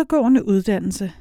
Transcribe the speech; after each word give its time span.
Videregående 0.00 0.48
uddannelse. 0.48 1.12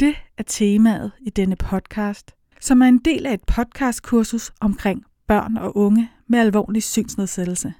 Det 0.00 0.14
er 0.38 0.42
temaet 0.42 1.12
i 1.20 1.30
denne 1.30 1.56
podcast, 1.56 2.34
som 2.60 2.82
er 2.82 2.86
en 2.86 2.98
del 2.98 3.26
af 3.26 3.34
et 3.34 3.44
podcastkursus 3.46 4.52
omkring 4.60 5.04
børn 5.26 5.56
og 5.56 5.76
unge 5.76 6.10
med 6.26 6.38
alvorlig 6.38 6.82
synsnedsættelse. 6.82 7.74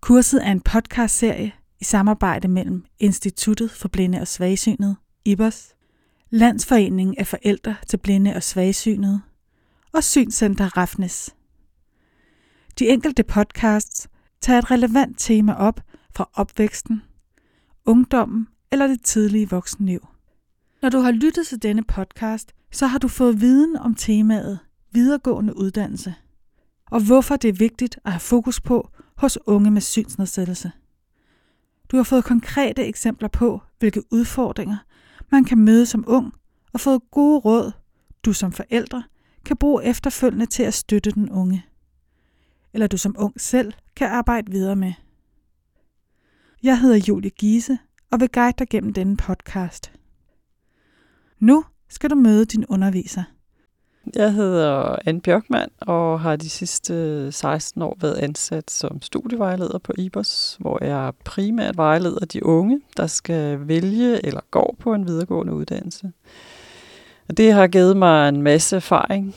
Kurset 0.00 0.46
er 0.46 0.52
en 0.52 0.60
podcastserie 0.60 1.52
i 1.80 1.84
samarbejde 1.84 2.48
mellem 2.48 2.84
Instituttet 2.98 3.70
for 3.70 3.88
Blinde 3.88 4.20
og 4.20 4.28
Svagsynede, 4.28 4.96
IBOS, 5.24 5.74
Landsforeningen 6.30 7.14
af 7.18 7.26
Forældre 7.26 7.76
til 7.88 7.96
Blinde 7.96 8.34
og 8.34 8.42
Svagsynede 8.42 9.20
og 9.92 10.04
Synscenter 10.04 10.76
Rafnes. 10.76 11.34
De 12.78 12.88
enkelte 12.88 13.22
podcasts 13.22 14.08
tager 14.40 14.58
et 14.58 14.70
relevant 14.70 15.18
tema 15.18 15.54
op 15.54 15.80
fra 16.10 16.28
opvæksten, 16.34 17.02
ungdommen 17.84 18.48
eller 18.74 18.86
det 18.86 19.02
tidlige 19.02 19.50
voksenliv. 19.50 20.06
Når 20.82 20.88
du 20.88 20.98
har 20.98 21.10
lyttet 21.10 21.46
til 21.46 21.62
denne 21.62 21.84
podcast, 21.84 22.52
så 22.72 22.86
har 22.86 22.98
du 22.98 23.08
fået 23.08 23.40
viden 23.40 23.76
om 23.76 23.94
temaet 23.94 24.58
videregående 24.92 25.56
uddannelse, 25.56 26.14
og 26.90 27.06
hvorfor 27.06 27.36
det 27.36 27.48
er 27.48 27.52
vigtigt 27.52 27.98
at 28.04 28.12
have 28.12 28.20
fokus 28.20 28.60
på 28.60 28.90
hos 29.16 29.38
unge 29.46 29.70
med 29.70 29.80
synsnedsættelse. 29.80 30.72
Du 31.88 31.96
har 31.96 32.04
fået 32.04 32.24
konkrete 32.24 32.84
eksempler 32.84 33.28
på, 33.28 33.60
hvilke 33.78 34.02
udfordringer 34.12 34.76
man 35.30 35.44
kan 35.44 35.58
møde 35.58 35.86
som 35.86 36.04
ung, 36.06 36.32
og 36.72 36.80
fået 36.80 37.02
gode 37.10 37.38
råd, 37.38 37.72
du 38.24 38.32
som 38.32 38.52
forældre 38.52 39.02
kan 39.44 39.56
bruge 39.56 39.84
efterfølgende 39.84 40.46
til 40.46 40.62
at 40.62 40.74
støtte 40.74 41.10
den 41.10 41.30
unge. 41.30 41.66
Eller 42.72 42.86
du 42.86 42.96
som 42.96 43.14
ung 43.18 43.40
selv 43.40 43.72
kan 43.96 44.08
arbejde 44.08 44.52
videre 44.52 44.76
med. 44.76 44.92
Jeg 46.62 46.80
hedder 46.80 47.04
Julie 47.08 47.30
Giese 47.30 47.78
og 48.14 48.20
vil 48.20 48.28
guide 48.28 48.54
dig 48.58 48.68
gennem 48.68 48.92
denne 48.92 49.16
podcast. 49.16 49.92
Nu 51.38 51.64
skal 51.88 52.10
du 52.10 52.14
møde 52.14 52.44
din 52.44 52.66
underviser. 52.66 53.22
Jeg 54.16 54.32
hedder 54.32 54.96
Anne 55.06 55.20
Bjørkman 55.20 55.68
og 55.80 56.20
har 56.20 56.36
de 56.36 56.50
sidste 56.50 57.32
16 57.32 57.82
år 57.82 57.96
været 58.00 58.14
ansat 58.14 58.70
som 58.70 59.02
studievejleder 59.02 59.78
på 59.78 59.92
IBOS, 59.98 60.56
hvor 60.60 60.84
jeg 60.84 61.12
primært 61.24 61.76
vejleder 61.76 62.26
de 62.26 62.46
unge, 62.46 62.80
der 62.96 63.06
skal 63.06 63.68
vælge 63.68 64.26
eller 64.26 64.40
går 64.50 64.76
på 64.78 64.94
en 64.94 65.06
videregående 65.06 65.54
uddannelse. 65.54 66.12
Og 67.28 67.36
det 67.36 67.52
har 67.52 67.66
givet 67.66 67.96
mig 67.96 68.28
en 68.28 68.42
masse 68.42 68.76
erfaring 68.76 69.34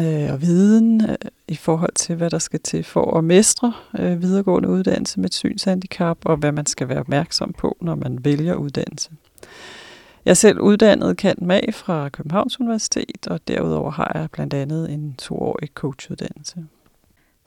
øh, 0.00 0.32
og 0.32 0.42
viden 0.42 1.10
øh, 1.10 1.16
i 1.48 1.56
forhold 1.56 1.92
til, 1.94 2.16
hvad 2.16 2.30
der 2.30 2.38
skal 2.38 2.60
til 2.60 2.84
for 2.84 3.18
at 3.18 3.24
mestre 3.24 3.72
øh, 3.98 4.22
videregående 4.22 4.68
uddannelse 4.68 5.20
med 5.20 5.26
et 5.26 5.34
synshandicap, 5.34 6.18
og 6.24 6.36
hvad 6.36 6.52
man 6.52 6.66
skal 6.66 6.88
være 6.88 7.00
opmærksom 7.00 7.52
på, 7.52 7.76
når 7.80 7.94
man 7.94 8.24
vælger 8.24 8.54
uddannelse. 8.54 9.10
Jeg 10.24 10.30
er 10.30 10.34
selv 10.34 10.60
uddannet 10.60 11.16
kendt 11.16 11.42
mag 11.42 11.74
fra 11.74 12.08
Københavns 12.08 12.60
Universitet, 12.60 13.26
og 13.26 13.48
derudover 13.48 13.90
har 13.90 14.12
jeg 14.14 14.30
blandt 14.32 14.54
andet 14.54 14.90
en 14.90 15.14
toårig 15.18 15.68
coachuddannelse. 15.74 16.64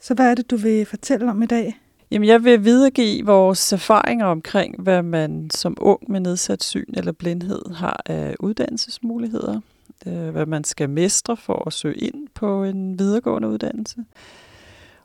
Så 0.00 0.14
hvad 0.14 0.30
er 0.30 0.34
det, 0.34 0.50
du 0.50 0.56
vil 0.56 0.86
fortælle 0.86 1.30
om 1.30 1.42
i 1.42 1.46
dag? 1.46 1.80
Jamen, 2.10 2.28
jeg 2.28 2.44
vil 2.44 2.64
videregive 2.64 3.26
vores 3.26 3.72
erfaringer 3.72 4.26
omkring, 4.26 4.82
hvad 4.82 5.02
man 5.02 5.50
som 5.50 5.76
ung 5.80 6.00
med 6.08 6.20
nedsat 6.20 6.62
syn 6.62 6.94
eller 6.94 7.12
blindhed 7.12 7.62
har 7.74 8.02
af 8.06 8.34
uddannelsesmuligheder, 8.40 9.60
øh, 10.06 10.28
hvad 10.28 10.46
man 10.46 10.64
skal 10.64 10.90
mestre 10.90 11.36
for 11.36 11.66
at 11.66 11.72
søge 11.72 11.96
ind 11.96 12.28
på 12.34 12.64
en 12.64 12.98
videregående 12.98 13.48
uddannelse, 13.48 13.96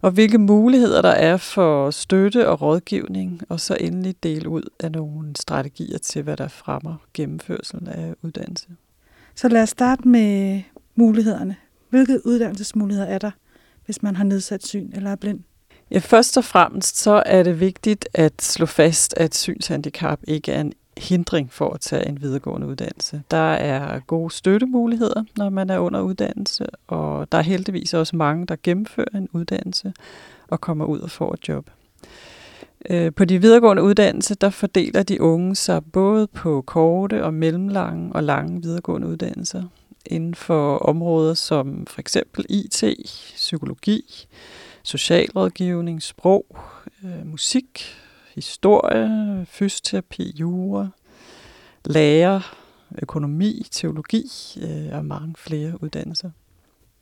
og 0.02 0.12
hvilke 0.12 0.38
muligheder 0.38 1.02
der 1.02 1.10
er 1.10 1.38
for 1.38 1.92
støtte 1.92 2.50
og 2.50 2.62
rådgivning, 2.62 3.42
og 3.50 3.60
så 3.60 3.78
endelig 3.80 4.24
dele 4.24 4.50
ud 4.50 4.64
af 4.80 4.92
nogle 4.92 5.36
strategier 5.36 5.98
til, 5.98 6.22
hvad 6.24 6.38
der 6.38 6.48
fremmer 6.48 6.96
gennemførselen 7.14 7.88
af 7.88 8.14
uddannelse. 8.22 8.68
Så 9.36 9.48
lad 9.48 9.64
os 9.64 9.70
starte 9.70 10.08
med 10.08 10.62
mulighederne. 10.96 11.56
Hvilke 11.90 12.26
uddannelsesmuligheder 12.26 13.08
er 13.08 13.18
der, 13.18 13.32
hvis 13.86 14.04
man 14.04 14.16
har 14.16 14.24
nedsat 14.24 14.66
syn 14.66 14.92
eller 14.94 15.12
er 15.12 15.16
blind? 15.16 15.40
Ja, 15.92 16.00
først 16.00 16.38
og 16.38 16.44
fremmest 16.44 16.98
så 16.98 17.24
er 17.26 17.44
det 17.44 17.60
vigtigt 17.60 18.10
at 18.14 18.42
slå 18.42 18.66
fast, 18.66 19.14
at 19.18 19.36
synshandicap 19.36 20.20
ikke 20.28 20.52
er 20.52 20.62
en 20.62 20.74
hindring 21.00 21.52
for 21.52 21.74
at 21.74 21.82
tage 21.82 22.08
en 22.08 22.22
videregående 22.22 22.68
uddannelse. 22.68 23.24
Der 23.32 23.52
er 23.54 24.00
gode 24.00 24.32
støttemuligheder, 24.34 25.24
når 25.38 25.50
man 25.50 25.70
er 25.70 25.80
under 25.80 26.02
uddannelse, 26.02 26.66
og 26.88 27.32
der 27.32 27.38
er 27.38 27.42
heldigvis 27.42 27.94
også 27.94 28.16
mange, 28.16 28.46
der 28.46 28.56
gennemfører 28.64 29.16
en 29.18 29.30
uddannelse 29.34 29.94
og 30.48 30.62
kommer 30.62 30.86
ud 30.86 31.00
og 31.00 31.12
får 31.12 31.34
et 31.34 31.50
job. 31.50 31.70
Øh, 32.90 33.14
på 33.14 33.26
de 33.26 33.42
videregående 33.42 33.84
uddannelser, 33.84 34.36
der 34.36 34.50
fordeler 34.50 35.04
de 35.04 35.22
unge 35.22 35.56
sig 35.56 35.86
både 35.86 36.28
på 36.28 36.64
korte 36.68 37.24
og 37.24 37.34
mellemlange 37.34 38.16
og 38.16 38.24
lange 38.24 38.62
videregående 38.62 39.08
uddannelser 39.08 39.64
inden 40.06 40.36
for 40.36 40.78
områder 40.78 41.34
som 41.34 41.86
for 41.88 42.00
eksempel 42.00 42.46
IT, 42.50 42.84
psykologi, 43.36 44.28
socialrådgivning, 44.84 46.04
sprog, 46.04 46.58
øh, 47.04 47.28
musik, 47.28 47.98
historie, 48.42 49.46
fysioterapi, 49.50 50.36
jura, 50.40 50.88
lærer, 51.86 52.56
økonomi, 53.02 53.68
teologi 53.72 54.26
øh, 54.62 54.98
og 54.98 55.06
mange 55.06 55.36
flere 55.38 55.84
uddannelser. 55.84 56.30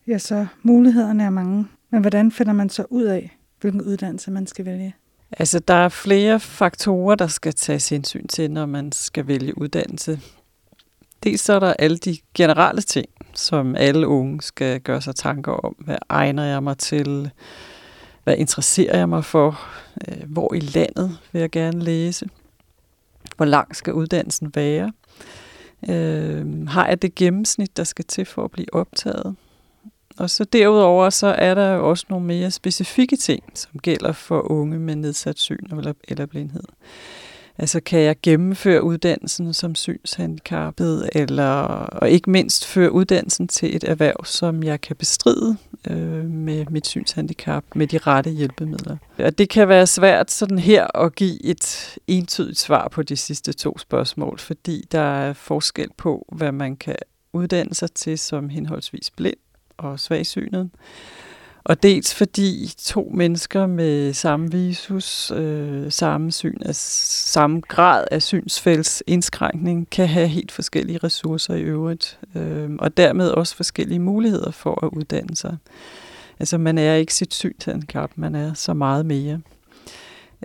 Ja, 0.07 0.17
så 0.17 0.47
mulighederne 0.63 1.23
er 1.23 1.29
mange. 1.29 1.67
Men 1.89 2.01
hvordan 2.01 2.31
finder 2.31 2.53
man 2.53 2.69
så 2.69 2.85
ud 2.89 3.03
af, 3.03 3.37
hvilken 3.61 3.81
uddannelse 3.81 4.31
man 4.31 4.47
skal 4.47 4.65
vælge? 4.65 4.95
Altså, 5.31 5.59
der 5.59 5.73
er 5.73 5.89
flere 5.89 6.39
faktorer, 6.39 7.15
der 7.15 7.27
skal 7.27 7.53
tages 7.53 7.89
hensyn 7.89 8.27
til, 8.27 8.51
når 8.51 8.65
man 8.65 8.91
skal 8.91 9.27
vælge 9.27 9.57
uddannelse. 9.57 10.19
Dels 11.23 11.41
så 11.41 11.53
er 11.53 11.59
der 11.59 11.73
alle 11.73 11.97
de 11.97 12.17
generelle 12.33 12.81
ting, 12.81 13.07
som 13.33 13.75
alle 13.75 14.07
unge 14.07 14.41
skal 14.41 14.81
gøre 14.81 15.01
sig 15.01 15.15
tanker 15.15 15.51
om. 15.51 15.75
Hvad 15.79 15.97
egner 16.09 16.43
jeg 16.43 16.63
mig 16.63 16.77
til? 16.77 17.31
Hvad 18.27 18.37
interesserer 18.37 18.97
jeg 18.97 19.09
mig 19.09 19.25
for? 19.25 19.59
Øh, 20.07 20.17
hvor 20.27 20.53
i 20.53 20.59
landet 20.59 21.17
vil 21.31 21.39
jeg 21.39 21.49
gerne 21.49 21.83
læse? 21.83 22.29
Hvor 23.37 23.45
lang 23.45 23.75
skal 23.75 23.93
uddannelsen 23.93 24.51
være? 24.55 24.91
Øh, 25.89 26.67
har 26.67 26.87
jeg 26.87 27.01
det 27.01 27.15
gennemsnit, 27.15 27.77
der 27.77 27.83
skal 27.83 28.05
til 28.05 28.25
for 28.25 28.43
at 28.43 28.51
blive 28.51 28.73
optaget? 28.73 29.35
Og 30.17 30.29
så 30.29 30.43
derudover 30.43 31.09
så 31.09 31.27
er 31.27 31.53
der 31.55 31.73
jo 31.73 31.89
også 31.89 32.05
nogle 32.09 32.25
mere 32.25 32.51
specifikke 32.51 33.15
ting, 33.15 33.43
som 33.55 33.79
gælder 33.79 34.11
for 34.11 34.51
unge 34.51 34.79
med 34.79 34.95
nedsat 34.95 35.39
syn 35.39 35.65
eller, 35.71 35.93
eller 36.07 36.25
blindhed. 36.25 36.63
Altså 37.59 37.79
kan 37.79 37.99
jeg 37.99 38.15
gennemføre 38.23 38.83
uddannelsen 38.83 39.53
som 39.53 39.75
synshandicappet, 39.75 41.09
eller, 41.15 41.53
og 41.91 42.09
ikke 42.09 42.29
mindst 42.29 42.65
føre 42.65 42.91
uddannelsen 42.91 43.47
til 43.47 43.75
et 43.75 43.83
erhverv, 43.83 44.25
som 44.25 44.63
jeg 44.63 44.81
kan 44.81 44.95
bestride 44.95 45.57
øh, 45.89 46.25
med 46.25 46.65
mit 46.69 46.87
synshandicap, 46.87 47.63
med 47.75 47.87
de 47.87 47.97
rette 47.97 48.29
hjælpemidler. 48.29 48.97
Og 49.17 49.37
det 49.37 49.49
kan 49.49 49.67
være 49.67 49.87
svært 49.87 50.31
sådan 50.31 50.59
her 50.59 50.97
at 50.97 51.15
give 51.15 51.45
et 51.45 51.95
entydigt 52.07 52.59
svar 52.59 52.87
på 52.87 53.03
de 53.03 53.15
sidste 53.15 53.53
to 53.53 53.77
spørgsmål, 53.77 54.39
fordi 54.39 54.87
der 54.91 54.99
er 54.99 55.33
forskel 55.33 55.89
på, 55.97 56.25
hvad 56.31 56.51
man 56.51 56.75
kan 56.75 56.95
uddanne 57.33 57.73
sig 57.73 57.91
til 57.91 58.19
som 58.19 58.49
henholdsvis 58.49 59.11
blind 59.11 59.37
og 59.77 59.99
svagsynet. 59.99 60.69
Og 61.67 61.83
dels 61.83 62.15
fordi 62.15 62.73
to 62.77 63.11
mennesker 63.13 63.65
med 63.65 64.13
samme 64.13 64.51
visus, 64.51 65.31
øh, 65.31 65.91
samme 65.91 66.31
syn, 66.31 66.57
altså 66.65 67.07
samme 67.31 67.61
grad 67.67 68.05
af 68.11 68.21
synsfælds 68.21 69.03
indskrænkning, 69.07 69.89
kan 69.89 70.07
have 70.07 70.27
helt 70.27 70.51
forskellige 70.51 70.99
ressourcer 71.03 71.53
i 71.53 71.61
øvrigt, 71.61 72.19
øh, 72.35 72.69
og 72.79 72.97
dermed 72.97 73.29
også 73.29 73.55
forskellige 73.55 73.99
muligheder 73.99 74.51
for 74.51 74.85
at 74.85 74.89
uddanne 74.93 75.35
sig. 75.35 75.57
Altså 76.39 76.57
man 76.57 76.77
er 76.77 76.95
ikke 76.95 77.13
sit 77.13 77.33
synshandicap, 77.33 78.11
man 78.15 78.35
er 78.35 78.53
så 78.53 78.73
meget 78.73 79.05
mere. 79.05 79.39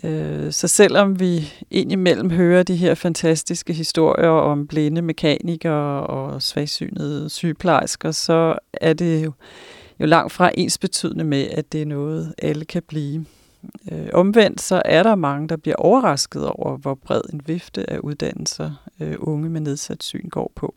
Øh, 0.04 0.52
så 0.52 0.68
selvom 0.68 1.20
vi 1.20 1.52
indimellem 1.70 2.30
hører 2.30 2.62
de 2.62 2.76
her 2.76 2.94
fantastiske 2.94 3.72
historier 3.72 4.28
om 4.28 4.66
blinde 4.66 5.02
mekanikere 5.02 6.06
og 6.06 6.42
svagsynede 6.42 7.30
sygeplejersker, 7.30 8.10
så 8.10 8.58
er 8.72 8.92
det 8.92 9.24
jo 9.24 9.32
jo 10.02 10.06
langt 10.06 10.32
fra 10.32 10.50
ens 10.54 10.78
betydende 10.78 11.24
med, 11.24 11.48
at 11.50 11.72
det 11.72 11.82
er 11.82 11.86
noget, 11.86 12.34
alle 12.38 12.64
kan 12.64 12.82
blive. 12.82 13.24
Øh, 13.92 14.08
omvendt 14.12 14.60
så 14.60 14.82
er 14.84 15.02
der 15.02 15.14
mange, 15.14 15.48
der 15.48 15.56
bliver 15.56 15.76
overrasket 15.76 16.46
over, 16.46 16.76
hvor 16.76 16.94
bred 16.94 17.20
en 17.32 17.42
vifte 17.46 17.90
af 17.90 17.98
uddannelser 17.98 18.70
øh, 19.00 19.14
unge 19.18 19.50
med 19.50 19.60
nedsat 19.60 20.02
syn 20.02 20.28
går 20.28 20.52
på. 20.54 20.74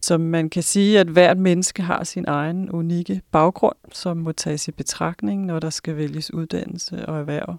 Så 0.00 0.18
man 0.18 0.50
kan 0.50 0.62
sige, 0.62 1.00
at 1.00 1.06
hvert 1.06 1.38
menneske 1.38 1.82
har 1.82 2.04
sin 2.04 2.24
egen 2.28 2.70
unikke 2.70 3.22
baggrund, 3.30 3.76
som 3.92 4.16
må 4.16 4.32
tages 4.32 4.68
i 4.68 4.72
betragtning, 4.72 5.46
når 5.46 5.58
der 5.58 5.70
skal 5.70 5.96
vælges 5.96 6.34
uddannelse 6.34 7.06
og 7.06 7.18
erhverv. 7.18 7.56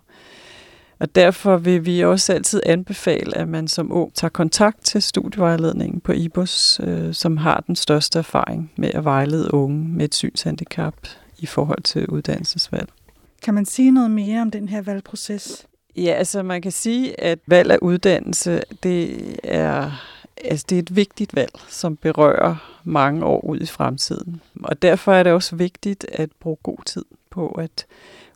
Og 0.99 1.15
derfor 1.15 1.57
vil 1.57 1.85
vi 1.85 2.03
også 2.03 2.33
altid 2.33 2.61
anbefale, 2.65 3.37
at 3.37 3.47
man 3.47 3.67
som 3.67 3.91
ung 3.91 4.13
tager 4.13 4.29
kontakt 4.29 4.83
til 4.83 5.01
studievejledningen 5.01 5.99
på 5.99 6.11
IBOS, 6.11 6.79
øh, 6.83 7.13
som 7.13 7.37
har 7.37 7.63
den 7.67 7.75
største 7.75 8.19
erfaring 8.19 8.71
med 8.75 8.91
at 8.93 9.05
vejlede 9.05 9.53
unge 9.53 9.87
med 9.87 10.05
et 10.05 10.15
synshandicap 10.15 10.95
i 11.37 11.45
forhold 11.45 11.81
til 11.83 12.07
uddannelsesvalg. 12.07 12.89
Kan 13.43 13.53
man 13.53 13.65
sige 13.65 13.91
noget 13.91 14.11
mere 14.11 14.41
om 14.41 14.51
den 14.51 14.69
her 14.69 14.81
valgproces? 14.81 15.65
Ja, 15.95 16.11
altså 16.11 16.43
man 16.43 16.61
kan 16.61 16.71
sige, 16.71 17.21
at 17.21 17.39
valg 17.47 17.71
af 17.71 17.77
uddannelse, 17.81 18.61
det 18.83 19.21
er, 19.43 19.91
altså 20.43 20.65
det 20.69 20.75
er 20.75 20.79
et 20.79 20.95
vigtigt 20.95 21.35
valg, 21.35 21.51
som 21.69 21.95
berører 21.95 22.79
mange 22.83 23.25
år 23.25 23.45
ud 23.45 23.59
i 23.59 23.65
fremtiden. 23.65 24.41
Og 24.63 24.81
derfor 24.81 25.13
er 25.13 25.23
det 25.23 25.33
også 25.33 25.55
vigtigt 25.55 26.05
at 26.11 26.29
bruge 26.39 26.57
god 26.63 26.77
tid 26.85 27.05
på 27.29 27.47
at 27.47 27.85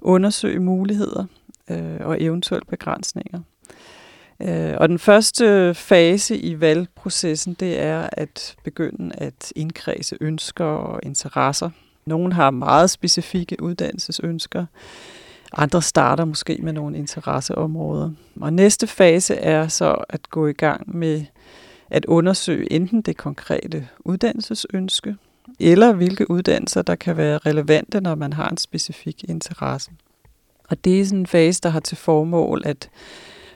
undersøge 0.01 0.59
muligheder 0.59 1.25
øh, 1.69 1.99
og 1.99 2.21
eventuelle 2.21 2.65
begrænsninger. 2.69 3.39
Øh, 4.41 4.73
og 4.77 4.89
den 4.89 4.99
første 4.99 5.73
fase 5.73 6.37
i 6.37 6.59
valgprocessen, 6.59 7.53
det 7.53 7.79
er 7.79 8.09
at 8.11 8.55
begynde 8.63 9.15
at 9.17 9.53
indkredse 9.55 10.17
ønsker 10.21 10.65
og 10.65 10.99
interesser. 11.03 11.69
Nogle 12.05 12.33
har 12.33 12.51
meget 12.51 12.89
specifikke 12.89 13.63
uddannelsesønsker, 13.63 14.65
andre 15.53 15.81
starter 15.81 16.25
måske 16.25 16.57
med 16.61 16.73
nogle 16.73 16.97
interesseområder. 16.97 18.11
Og 18.41 18.53
næste 18.53 18.87
fase 18.87 19.35
er 19.35 19.67
så 19.67 19.95
at 20.09 20.29
gå 20.29 20.47
i 20.47 20.53
gang 20.53 20.97
med 20.97 21.25
at 21.89 22.05
undersøge 22.05 22.73
enten 22.73 23.01
det 23.01 23.17
konkrete 23.17 23.87
uddannelsesønske, 23.99 25.15
eller 25.59 25.93
hvilke 25.93 26.31
uddannelser, 26.31 26.81
der 26.81 26.95
kan 26.95 27.17
være 27.17 27.37
relevante, 27.37 28.01
når 28.01 28.15
man 28.15 28.33
har 28.33 28.49
en 28.49 28.57
specifik 28.57 29.23
interesse. 29.27 29.91
Og 30.73 30.85
det 30.85 31.01
er 31.01 31.05
sådan 31.05 31.19
en 31.19 31.27
fase, 31.27 31.61
der 31.63 31.69
har 31.69 31.79
til 31.79 31.97
formål 31.97 32.61
at 32.65 32.89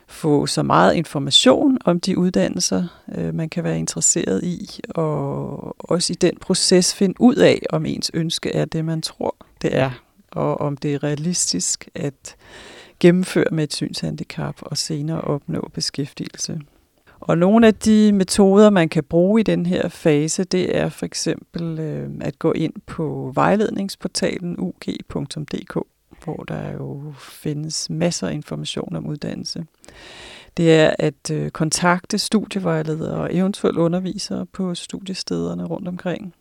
få 0.08 0.46
så 0.46 0.64
meget 0.64 0.96
information 0.96 1.78
om 1.86 2.00
de 2.00 2.18
uddannelser, 2.18 2.84
øh, 3.16 3.36
man 3.36 3.50
kan 3.50 3.64
være 3.64 3.80
interesseret 3.80 4.44
i, 4.44 4.80
og 4.90 5.92
også 5.92 6.14
i 6.14 6.16
den 6.16 6.38
proces 6.42 6.96
finde 6.96 7.16
ud 7.20 7.36
af, 7.36 7.62
om 7.70 7.86
ens 7.86 8.12
ønske 8.14 8.56
er 8.56 8.66
det, 8.66 8.86
man 8.86 9.02
tror, 9.02 9.36
det 9.62 9.76
er, 9.76 9.92
og 10.32 10.62
om 10.62 10.78
det 10.78 10.94
er 10.94 11.04
realistisk 11.04 11.90
at 11.96 12.36
gennemføre 13.00 13.52
med 13.52 13.64
et 13.64 13.74
synshandicap 13.74 14.56
og 14.62 14.78
senere 14.78 15.22
opnå 15.22 15.70
beskæftigelse. 15.74 16.60
Og 17.20 17.38
nogle 17.38 17.68
af 17.68 17.76
de 17.76 18.12
metoder, 18.14 18.70
man 18.70 18.90
kan 18.90 19.04
bruge 19.04 19.40
i 19.40 19.44
den 19.44 19.66
her 19.66 19.88
fase, 19.88 20.44
det 20.44 20.78
er 20.78 20.90
for 20.90 21.06
eksempel 21.06 21.80
øh, 21.80 22.10
at 22.22 22.40
gå 22.40 22.52
ind 22.52 22.74
på 22.86 23.32
vejledningsportalen 23.36 24.56
ug.dk, 24.60 25.78
hvor 26.28 26.44
der 26.44 26.72
jo 26.72 27.14
findes 27.20 27.90
masser 27.90 28.28
af 28.28 28.34
information 28.34 28.96
om 28.96 29.08
uddannelse. 29.08 29.66
Det 30.58 30.76
er 30.76 30.96
at 31.00 31.32
øh, 31.32 31.52
kontakte 31.52 32.18
studievejledere 32.18 33.18
og 33.18 33.36
eventuelt 33.36 33.78
undervisere 33.78 34.46
på 34.46 34.76
studiestederne 34.76 35.66
rundt 35.66 35.88
omkring. 35.88 36.34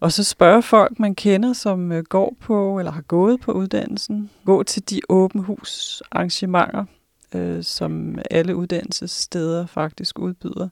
Og 0.00 0.12
så 0.12 0.24
spørge 0.24 0.62
folk, 0.62 0.98
man 0.98 1.14
kender, 1.14 1.52
som 1.52 1.92
øh, 1.92 2.04
går 2.04 2.36
på 2.40 2.78
eller 2.78 2.92
har 2.92 3.02
gået 3.02 3.40
på 3.40 3.52
uddannelsen. 3.52 4.30
Gå 4.44 4.62
til 4.62 4.90
de 4.90 5.00
åben 5.08 5.40
hus 5.40 6.02
arrangementer, 6.10 6.84
øh, 7.34 7.62
som 7.62 8.18
alle 8.30 8.56
uddannelsessteder 8.56 9.66
faktisk 9.66 10.18
udbyder. 10.18 10.68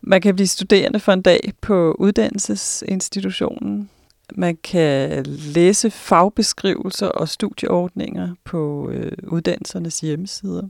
Man 0.00 0.20
kan 0.20 0.34
blive 0.34 0.46
studerende 0.46 1.00
for 1.00 1.12
en 1.12 1.22
dag 1.22 1.52
på 1.60 1.96
uddannelsesinstitutionen. 1.98 3.90
Man 4.34 4.56
kan 4.56 5.26
læse 5.26 5.90
fagbeskrivelser 5.90 7.08
og 7.08 7.28
studieordninger 7.28 8.34
på 8.44 8.90
øh, 8.90 9.12
uddannelsernes 9.22 10.00
hjemmesider. 10.00 10.68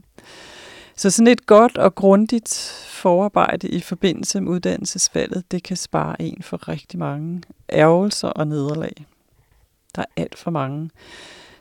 Så 0.95 1.09
sådan 1.09 1.27
et 1.27 1.45
godt 1.45 1.77
og 1.77 1.95
grundigt 1.95 2.85
forarbejde 2.89 3.67
i 3.69 3.79
forbindelse 3.79 4.41
med 4.41 4.51
uddannelsesvalget, 4.51 5.51
det 5.51 5.63
kan 5.63 5.77
spare 5.77 6.21
en 6.21 6.43
for 6.43 6.67
rigtig 6.67 6.99
mange 6.99 7.43
ærgelser 7.71 8.27
og 8.27 8.47
nederlag. 8.47 9.05
Der 9.95 10.01
er 10.01 10.21
alt 10.21 10.37
for 10.37 10.51
mange, 10.51 10.89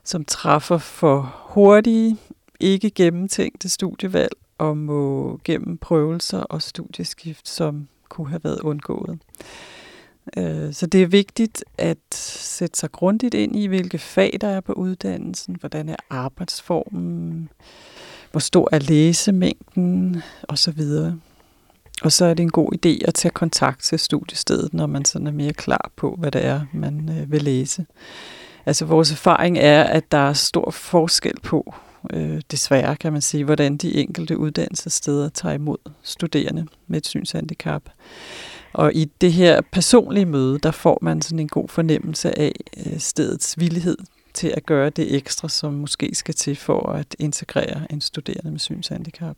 som 0.04 0.24
træffer 0.24 0.78
for 0.78 1.36
hurtige, 1.48 2.16
ikke 2.60 2.90
gennemtænkte 2.90 3.68
studievalg 3.68 4.32
og 4.58 4.76
må 4.76 5.40
gennem 5.44 5.78
prøvelser 5.78 6.40
og 6.40 6.62
studieskift, 6.62 7.48
som 7.48 7.88
kunne 8.08 8.28
have 8.28 8.44
været 8.44 8.60
undgået. 8.60 9.18
Øh, 10.36 10.72
så 10.72 10.86
det 10.86 11.02
er 11.02 11.06
vigtigt 11.06 11.64
at 11.78 11.98
sætte 12.12 12.78
sig 12.78 12.92
grundigt 12.92 13.34
ind 13.34 13.56
i, 13.56 13.66
hvilke 13.66 13.98
fag 13.98 14.38
der 14.40 14.48
er 14.48 14.60
på 14.60 14.72
uddannelsen, 14.72 15.56
hvordan 15.60 15.88
er 15.88 15.96
arbejdsformen, 16.10 17.48
hvor 18.30 18.40
stor 18.40 18.68
er 18.72 18.78
læsemængden 18.78 20.22
osv. 20.48 20.82
Og 22.02 22.12
så 22.12 22.24
er 22.24 22.34
det 22.34 22.42
en 22.42 22.50
god 22.50 22.72
idé 22.74 23.08
at 23.08 23.14
tage 23.14 23.32
kontakt 23.32 23.82
til 23.82 23.98
studiestedet, 23.98 24.74
når 24.74 24.86
man 24.86 25.04
sådan 25.04 25.26
er 25.26 25.32
mere 25.32 25.52
klar 25.52 25.90
på, 25.96 26.16
hvad 26.18 26.30
det 26.30 26.44
er, 26.44 26.60
man 26.72 27.18
øh, 27.20 27.32
vil 27.32 27.42
læse. 27.42 27.86
Altså 28.66 28.84
vores 28.84 29.12
erfaring 29.12 29.58
er, 29.58 29.84
at 29.84 30.12
der 30.12 30.28
er 30.28 30.32
stor 30.32 30.70
forskel 30.70 31.40
på, 31.42 31.74
øh, 32.12 32.40
desværre 32.50 32.96
kan 32.96 33.12
man 33.12 33.22
sige, 33.22 33.44
hvordan 33.44 33.76
de 33.76 33.94
enkelte 33.94 34.38
uddannelsessteder 34.38 35.28
tager 35.28 35.54
imod 35.54 35.92
studerende 36.02 36.66
med 36.86 36.98
et 36.98 37.06
synshandicap. 37.06 37.82
Og 38.76 38.94
i 38.94 39.04
det 39.04 39.32
her 39.32 39.60
personlige 39.72 40.26
møde, 40.26 40.58
der 40.58 40.70
får 40.70 40.98
man 41.02 41.22
sådan 41.22 41.38
en 41.38 41.48
god 41.48 41.68
fornemmelse 41.68 42.38
af 42.38 42.52
øh, 42.86 42.98
stedets 42.98 43.60
villighed 43.60 43.98
til 44.34 44.52
at 44.56 44.66
gøre 44.66 44.90
det 44.90 45.14
ekstra, 45.14 45.48
som 45.48 45.72
måske 45.72 46.14
skal 46.14 46.34
til 46.34 46.56
for 46.56 46.92
at 46.92 47.16
integrere 47.18 47.92
en 47.92 48.00
studerende 48.00 48.50
med 48.50 48.58
synshandicap. 48.58 49.36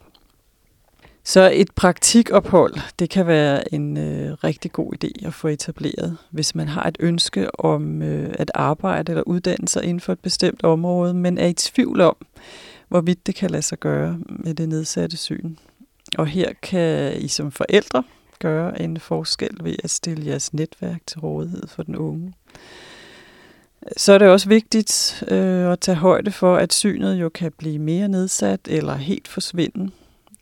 Så 1.24 1.50
et 1.54 1.70
praktikophold, 1.74 2.74
det 2.98 3.10
kan 3.10 3.26
være 3.26 3.74
en 3.74 3.96
øh, 3.96 4.32
rigtig 4.44 4.72
god 4.72 4.92
idé 5.04 5.26
at 5.26 5.34
få 5.34 5.48
etableret, 5.48 6.16
hvis 6.30 6.54
man 6.54 6.68
har 6.68 6.82
et 6.82 6.96
ønske 7.00 7.60
om 7.60 8.02
øh, 8.02 8.34
at 8.38 8.50
arbejde 8.54 9.12
eller 9.12 9.22
uddanne 9.22 9.68
sig 9.68 9.82
inden 9.84 10.00
for 10.00 10.12
et 10.12 10.20
bestemt 10.20 10.64
område, 10.64 11.14
men 11.14 11.38
er 11.38 11.46
i 11.46 11.52
tvivl 11.52 12.00
om, 12.00 12.16
hvorvidt 12.88 13.26
det 13.26 13.34
kan 13.34 13.50
lade 13.50 13.62
sig 13.62 13.78
gøre 13.78 14.18
med 14.28 14.54
det 14.54 14.68
nedsatte 14.68 15.16
syn. 15.16 15.56
Og 16.18 16.26
her 16.26 16.52
kan 16.62 17.16
I 17.16 17.28
som 17.28 17.52
forældre 17.52 18.02
gøre 18.38 18.82
en 18.82 19.00
forskel 19.00 19.56
ved 19.62 19.76
at 19.84 19.90
stille 19.90 20.26
jeres 20.26 20.54
netværk 20.54 21.00
til 21.06 21.20
rådighed 21.20 21.68
for 21.68 21.82
den 21.82 21.96
unge. 21.96 22.34
Så 23.96 24.12
er 24.12 24.18
det 24.18 24.28
også 24.28 24.48
vigtigt 24.48 25.24
øh, 25.28 25.72
at 25.72 25.80
tage 25.80 25.96
højde 25.96 26.30
for, 26.30 26.56
at 26.56 26.72
synet 26.72 27.14
jo 27.14 27.28
kan 27.28 27.52
blive 27.58 27.78
mere 27.78 28.08
nedsat 28.08 28.60
eller 28.66 28.94
helt 28.94 29.28
forsvinde. 29.28 29.90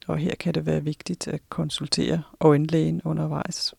Og 0.06 0.18
her 0.18 0.34
kan 0.40 0.54
det 0.54 0.66
være 0.66 0.84
vigtigt 0.84 1.28
at 1.28 1.40
konsultere 1.48 2.22
øjenlægen 2.40 3.00
undervejs. 3.04 3.74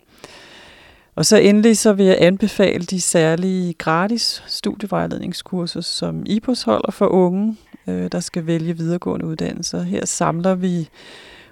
Og 1.16 1.26
så 1.26 1.38
endelig 1.38 1.78
så 1.78 1.94
vil 1.94 2.06
jeg 2.06 2.18
anbefale 2.20 2.86
de 2.86 3.02
særlige 3.02 3.74
gratis 3.74 4.44
studievejledningskurser, 4.48 5.82
som 5.82 6.24
IPOS 6.26 6.64
holder 6.64 6.92
for 6.92 7.08
unge, 7.08 7.58
øh, 7.88 8.10
der 8.12 8.20
skal 8.20 8.46
vælge 8.48 8.78
videregående 8.78 9.26
uddannelser. 9.26 9.82
Her 9.82 10.06
samler 10.06 10.56
vi 10.56 10.90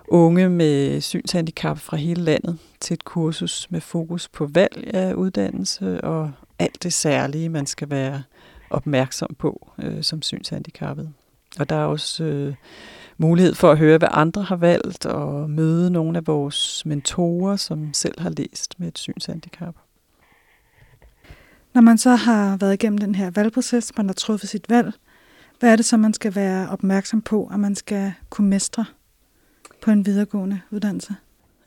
unge 0.08 0.50
med 0.50 1.02
synshandicap 1.02 1.78
fra 1.78 1.98
hele 1.98 2.24
landet 2.24 2.58
til 2.80 2.94
et 2.94 3.04
kursus 3.04 3.68
med 3.72 3.82
fokus 3.82 4.28
på 4.28 4.50
valg 4.54 4.92
af 4.94 5.14
uddannelse 5.14 6.02
og 6.02 6.32
alt 6.60 6.84
det 6.84 6.94
særlige, 6.94 7.50
man 7.50 7.66
skal 7.66 7.90
være 7.90 8.24
opmærksom 8.70 9.36
på 9.40 9.72
øh, 9.80 10.04
som 10.04 10.22
synshandicappet. 10.22 11.14
Og 11.60 11.70
der 11.70 11.76
er 11.76 11.86
også 11.86 12.24
øh, 12.24 12.54
mulighed 13.18 13.56
for 13.56 13.72
at 13.72 13.78
høre, 13.78 13.98
hvad 13.98 14.10
andre 14.12 14.44
har 14.44 14.56
valgt, 14.56 15.06
og 15.06 15.50
møde 15.50 15.92
nogle 15.92 16.18
af 16.18 16.28
vores 16.28 16.86
mentorer, 16.86 17.56
som 17.56 17.94
selv 17.94 18.22
har 18.22 18.30
læst 18.30 18.80
med 18.80 18.88
et 18.88 18.98
synshandicap. 18.98 19.76
Når 21.74 21.82
man 21.82 21.98
så 21.98 22.16
har 22.16 22.58
været 22.58 22.74
igennem 22.74 22.98
den 22.98 23.16
her 23.16 23.32
valgproces, 23.32 23.98
man 23.98 24.06
har 24.06 24.14
truffet 24.14 24.50
sit 24.50 24.70
valg, 24.70 24.94
hvad 25.60 25.72
er 25.72 25.76
det 25.76 25.86
så, 25.86 25.98
man 25.98 26.14
skal 26.14 26.36
være 26.36 26.70
opmærksom 26.70 27.22
på, 27.22 27.50
at 27.54 27.60
man 27.60 27.76
skal 27.76 28.14
kunne 28.30 28.50
mestre 28.50 28.86
på 29.86 29.92
en 29.92 30.06
videregående 30.06 30.62
uddannelse? 30.72 31.16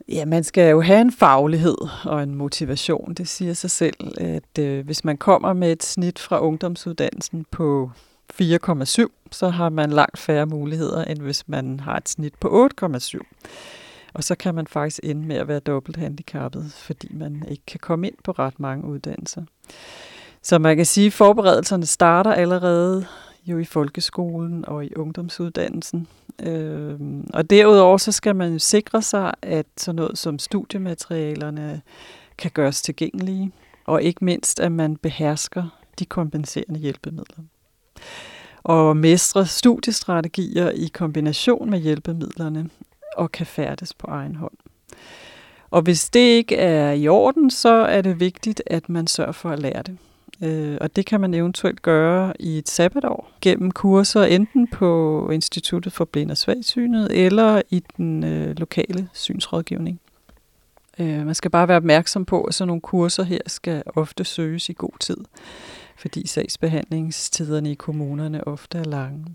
Ja, 0.07 0.25
man 0.25 0.43
skal 0.43 0.69
jo 0.69 0.81
have 0.81 1.01
en 1.01 1.11
faglighed 1.11 1.77
og 2.05 2.23
en 2.23 2.35
motivation. 2.35 3.13
Det 3.13 3.27
siger 3.27 3.53
sig 3.53 3.71
selv, 3.71 4.17
at 4.17 4.59
øh, 4.59 4.85
hvis 4.85 5.05
man 5.05 5.17
kommer 5.17 5.53
med 5.53 5.71
et 5.71 5.83
snit 5.83 6.19
fra 6.19 6.39
ungdomsuddannelsen 6.39 7.45
på 7.51 7.91
4,7, 8.41 9.05
så 9.31 9.49
har 9.49 9.69
man 9.69 9.89
langt 9.89 10.19
færre 10.19 10.45
muligheder, 10.45 11.03
end 11.03 11.19
hvis 11.19 11.47
man 11.47 11.79
har 11.79 11.97
et 11.97 12.09
snit 12.09 12.33
på 12.39 12.69
8,7. 12.83 13.19
Og 14.13 14.23
så 14.23 14.35
kan 14.35 14.55
man 14.55 14.67
faktisk 14.67 14.99
ende 15.03 15.27
med 15.27 15.35
at 15.35 15.47
være 15.47 15.59
dobbelt 15.59 15.97
handicappet, 15.97 16.71
fordi 16.73 17.13
man 17.13 17.45
ikke 17.49 17.65
kan 17.67 17.79
komme 17.79 18.07
ind 18.07 18.15
på 18.23 18.31
ret 18.31 18.59
mange 18.59 18.85
uddannelser. 18.85 19.43
Så 20.41 20.59
man 20.59 20.75
kan 20.75 20.85
sige, 20.85 21.07
at 21.07 21.13
forberedelserne 21.13 21.85
starter 21.85 22.33
allerede 22.33 23.05
jo 23.45 23.57
i 23.57 23.65
folkeskolen 23.65 24.65
og 24.67 24.85
i 24.85 24.95
ungdomsuddannelsen. 24.95 26.07
Øh, 26.43 26.99
og 27.33 27.49
derudover 27.49 27.97
så 27.97 28.11
skal 28.11 28.35
man 28.35 28.59
sikre 28.59 29.01
sig, 29.01 29.33
at 29.41 29.65
sådan 29.77 29.95
noget 29.95 30.17
som 30.17 30.39
studiematerialerne 30.39 31.81
kan 32.37 32.51
gøres 32.51 32.81
tilgængelige, 32.81 33.51
og 33.85 34.03
ikke 34.03 34.25
mindst, 34.25 34.59
at 34.59 34.71
man 34.71 34.95
behersker 34.95 35.79
de 35.99 36.05
kompenserende 36.05 36.79
hjælpemidler. 36.79 37.43
Og 38.63 38.97
mestre 38.97 39.45
studiestrategier 39.45 40.69
i 40.69 40.89
kombination 40.93 41.69
med 41.69 41.79
hjælpemidlerne 41.79 42.69
og 43.17 43.31
kan 43.31 43.45
færdes 43.45 43.93
på 43.93 44.07
egen 44.07 44.35
hånd. 44.35 44.57
Og 45.71 45.81
hvis 45.81 46.09
det 46.09 46.19
ikke 46.19 46.55
er 46.55 46.91
i 46.91 47.07
orden, 47.07 47.51
så 47.51 47.69
er 47.69 48.01
det 48.01 48.19
vigtigt, 48.19 48.63
at 48.65 48.89
man 48.89 49.07
sørger 49.07 49.31
for 49.31 49.49
at 49.49 49.59
lære 49.59 49.83
det. 49.83 49.97
Øh, 50.43 50.77
og 50.81 50.95
det 50.95 51.05
kan 51.05 51.21
man 51.21 51.33
eventuelt 51.33 51.81
gøre 51.81 52.33
i 52.39 52.57
et 52.57 52.69
sabbatår 52.69 53.31
gennem 53.41 53.71
kurser 53.71 54.23
enten 54.23 54.67
på 54.67 55.29
Instituttet 55.33 55.93
for 55.93 56.05
Blind 56.05 56.31
og 56.31 56.37
Svagsynet 56.37 57.25
eller 57.25 57.61
i 57.69 57.83
den 57.97 58.23
øh, 58.23 58.59
lokale 58.59 59.09
synsrådgivning. 59.13 59.99
Øh, 60.99 61.25
man 61.25 61.35
skal 61.35 61.51
bare 61.51 61.67
være 61.67 61.77
opmærksom 61.77 62.25
på, 62.25 62.43
at 62.43 62.53
sådan 62.53 62.67
nogle 62.67 62.81
kurser 62.81 63.23
her 63.23 63.39
skal 63.47 63.83
ofte 63.95 64.23
søges 64.23 64.69
i 64.69 64.73
god 64.77 64.99
tid, 64.99 65.17
fordi 65.97 66.27
sagsbehandlingstiderne 66.27 67.71
i 67.71 67.75
kommunerne 67.75 68.47
ofte 68.47 68.77
er 68.77 68.83
lange. 68.83 69.25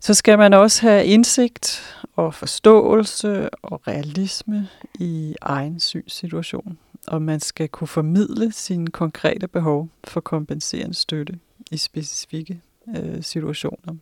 Så 0.00 0.14
skal 0.14 0.38
man 0.38 0.54
også 0.54 0.82
have 0.82 1.04
indsigt 1.04 1.96
og 2.16 2.34
forståelse 2.34 3.54
og 3.54 3.88
realisme 3.88 4.68
i 4.94 5.34
egen 5.40 5.80
synssituation 5.80 6.78
og 7.06 7.22
man 7.22 7.40
skal 7.40 7.68
kunne 7.68 7.88
formidle 7.88 8.52
sine 8.52 8.86
konkrete 8.86 9.48
behov 9.48 9.88
for 10.04 10.20
kompenserende 10.20 10.94
støtte 10.94 11.38
i 11.70 11.76
specifikke 11.76 12.60
øh, 12.96 13.22
situationer. 13.22 13.94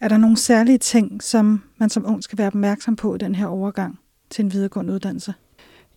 Er 0.00 0.08
der 0.08 0.16
nogle 0.16 0.36
særlige 0.36 0.78
ting, 0.78 1.22
som 1.22 1.62
man 1.76 1.90
som 1.90 2.06
ung 2.06 2.22
skal 2.22 2.38
være 2.38 2.46
opmærksom 2.46 2.96
på 2.96 3.14
i 3.14 3.18
den 3.18 3.34
her 3.34 3.46
overgang 3.46 3.98
til 4.30 4.44
en 4.44 4.52
videregående 4.52 4.92
uddannelse? 4.92 5.34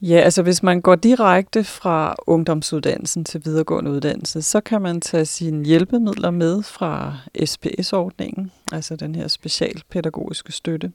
Ja, 0.01 0.16
altså 0.16 0.44
hvis 0.44 0.63
man 0.63 0.82
går 0.82 0.96
direkte 0.96 1.63
fra 1.63 2.16
ungdomsuddannelsen 2.27 3.25
til 3.25 3.42
videregående 3.46 3.92
uddannelse, 3.92 4.42
så 4.42 4.62
kan 4.62 4.82
man 4.82 5.01
tage 5.01 5.25
sine 5.25 5.66
hjælpemidler 5.66 6.32
med 6.32 6.63
fra 6.63 7.18
SPS-ordningen, 7.46 8.51
altså 8.72 8.96
den 8.96 9.16
her 9.16 9.27
specialpædagogiske 9.27 10.51
støtte. 10.51 10.92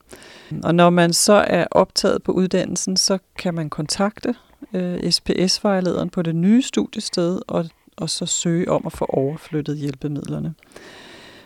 Og 0.62 0.74
når 0.74 0.90
man 0.90 1.12
så 1.12 1.32
er 1.32 1.66
optaget 1.70 2.22
på 2.22 2.32
uddannelsen, 2.32 2.96
så 2.96 3.18
kan 3.38 3.54
man 3.54 3.70
kontakte 3.70 4.34
øh, 4.74 5.10
SPS-vejlederen 5.10 6.10
på 6.10 6.22
det 6.22 6.36
nye 6.36 6.62
studiested 6.62 7.40
og, 7.48 7.66
og 7.96 8.10
så 8.10 8.26
søge 8.26 8.70
om 8.70 8.82
at 8.86 8.92
få 8.92 9.04
overflyttet 9.04 9.76
hjælpemidlerne. 9.76 10.54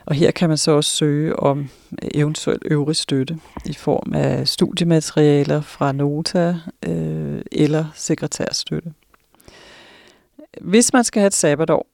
Og 0.07 0.15
her 0.15 0.31
kan 0.31 0.49
man 0.49 0.59
så 0.59 0.71
også 0.71 0.91
søge 0.91 1.37
om 1.37 1.69
eventuel 2.15 2.59
øvrig 2.65 2.97
støtte 2.97 3.39
i 3.65 3.75
form 3.75 4.13
af 4.15 4.49
studiematerialer 4.49 5.61
fra 5.61 5.93
Nota 5.93 6.57
øh, 6.87 7.43
eller 7.53 7.85
sekretærstøtte. 7.95 8.93
Hvis 10.61 10.93
man 10.93 11.05
skal 11.05 11.21
have 11.21 11.27
et 11.27 11.35
sabbatår, 11.35 11.87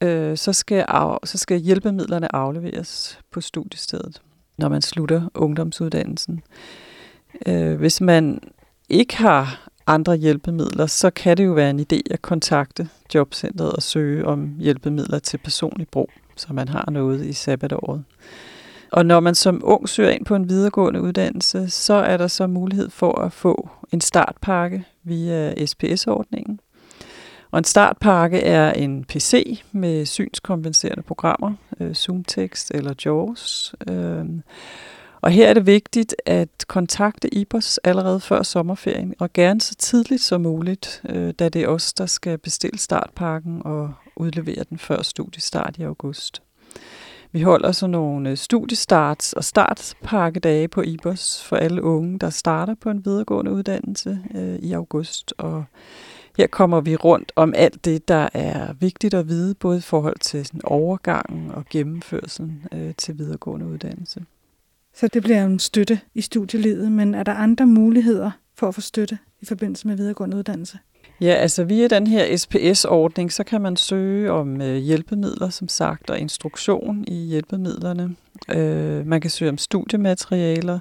øh, 0.00 0.36
så, 0.36 0.52
skal 0.52 0.84
af, 0.88 1.18
så 1.24 1.38
skal 1.38 1.58
hjælpemidlerne 1.58 2.34
afleveres 2.34 3.18
på 3.30 3.40
studiestedet, 3.40 4.22
når 4.58 4.68
man 4.68 4.82
slutter 4.82 5.28
ungdomsuddannelsen. 5.34 6.42
Øh, 7.46 7.76
hvis 7.76 8.00
man 8.00 8.40
ikke 8.88 9.16
har 9.16 9.68
andre 9.86 10.16
hjælpemidler, 10.16 10.86
så 10.86 11.10
kan 11.10 11.36
det 11.36 11.46
jo 11.46 11.52
være 11.52 11.70
en 11.70 11.80
idé 11.80 12.00
at 12.10 12.22
kontakte 12.22 12.88
jobcentret 13.14 13.72
og 13.72 13.82
søge 13.82 14.24
om 14.26 14.56
hjælpemidler 14.58 15.18
til 15.18 15.38
personlig 15.38 15.88
brug 15.88 16.10
så 16.38 16.52
man 16.52 16.68
har 16.68 16.90
noget 16.90 17.26
i 17.26 17.32
sabbatåret. 17.32 18.04
Og 18.92 19.06
når 19.06 19.20
man 19.20 19.34
som 19.34 19.60
ung 19.64 19.88
søger 19.88 20.10
ind 20.10 20.24
på 20.24 20.34
en 20.34 20.48
videregående 20.48 21.02
uddannelse, 21.02 21.70
så 21.70 21.94
er 21.94 22.16
der 22.16 22.26
så 22.26 22.46
mulighed 22.46 22.90
for 22.90 23.20
at 23.20 23.32
få 23.32 23.70
en 23.92 24.00
startpakke 24.00 24.84
via 25.04 25.66
SPS-ordningen. 25.66 26.60
Og 27.50 27.58
en 27.58 27.64
startpakke 27.64 28.40
er 28.40 28.72
en 28.72 29.04
PC 29.04 29.62
med 29.72 30.06
synskompenserende 30.06 31.02
programmer, 31.02 31.52
øh, 31.80 31.94
ZoomText 31.94 32.70
eller 32.74 32.94
JAWS. 33.04 33.74
Øh, 33.90 34.24
og 35.20 35.30
her 35.30 35.48
er 35.48 35.54
det 35.54 35.66
vigtigt 35.66 36.14
at 36.26 36.48
kontakte 36.68 37.34
IBOS 37.34 37.78
allerede 37.78 38.20
før 38.20 38.42
sommerferien, 38.42 39.14
og 39.18 39.32
gerne 39.32 39.60
så 39.60 39.74
tidligt 39.74 40.22
som 40.22 40.40
muligt, 40.40 41.02
øh, 41.08 41.34
da 41.38 41.48
det 41.48 41.62
er 41.62 41.68
os, 41.68 41.92
der 41.92 42.06
skal 42.06 42.38
bestille 42.38 42.78
startpakken 42.78 43.62
og 43.64 43.94
udlevere 44.18 44.64
den 44.70 44.78
før 44.78 45.02
studiestart 45.02 45.76
i 45.78 45.82
august. 45.82 46.42
Vi 47.32 47.42
holder 47.42 47.72
så 47.72 47.86
nogle 47.86 48.32
studiestarts- 48.32 49.32
og 49.36 49.44
startpakkedage 49.44 50.68
på 50.68 50.82
IBOS 50.82 51.44
for 51.44 51.56
alle 51.56 51.82
unge, 51.82 52.18
der 52.18 52.30
starter 52.30 52.74
på 52.74 52.90
en 52.90 53.04
videregående 53.04 53.52
uddannelse 53.52 54.18
øh, 54.34 54.58
i 54.58 54.72
august. 54.72 55.34
Og 55.38 55.64
her 56.38 56.46
kommer 56.46 56.80
vi 56.80 56.96
rundt 56.96 57.32
om 57.36 57.54
alt 57.56 57.84
det, 57.84 58.08
der 58.08 58.28
er 58.34 58.72
vigtigt 58.72 59.14
at 59.14 59.28
vide, 59.28 59.54
både 59.54 59.78
i 59.78 59.80
forhold 59.80 60.18
til 60.18 60.46
sådan 60.46 60.60
overgangen 60.64 61.50
og 61.50 61.64
gennemførelsen 61.70 62.64
øh, 62.72 62.94
til 62.94 63.18
videregående 63.18 63.66
uddannelse. 63.66 64.24
Så 64.94 65.08
det 65.08 65.22
bliver 65.22 65.44
en 65.44 65.58
støtte 65.58 66.00
i 66.14 66.20
studielivet, 66.20 66.92
men 66.92 67.14
er 67.14 67.22
der 67.22 67.34
andre 67.34 67.66
muligheder 67.66 68.30
for 68.54 68.68
at 68.68 68.74
få 68.74 68.80
støtte 68.80 69.18
i 69.40 69.46
forbindelse 69.46 69.88
med 69.88 69.96
videregående 69.96 70.36
uddannelse? 70.36 70.78
Ja, 71.20 71.34
altså 71.34 71.64
via 71.64 71.88
den 71.88 72.06
her 72.06 72.36
SPS-ordning, 72.36 73.32
så 73.32 73.44
kan 73.44 73.60
man 73.60 73.76
søge 73.76 74.32
om 74.32 74.60
øh, 74.60 74.76
hjælpemidler, 74.76 75.50
som 75.50 75.68
sagt, 75.68 76.10
og 76.10 76.18
instruktion 76.18 77.04
i 77.08 77.14
hjælpemidlerne. 77.14 78.16
Øh, 78.50 79.06
man 79.06 79.20
kan 79.20 79.30
søge 79.30 79.48
om 79.48 79.58
studiematerialer. 79.58 80.78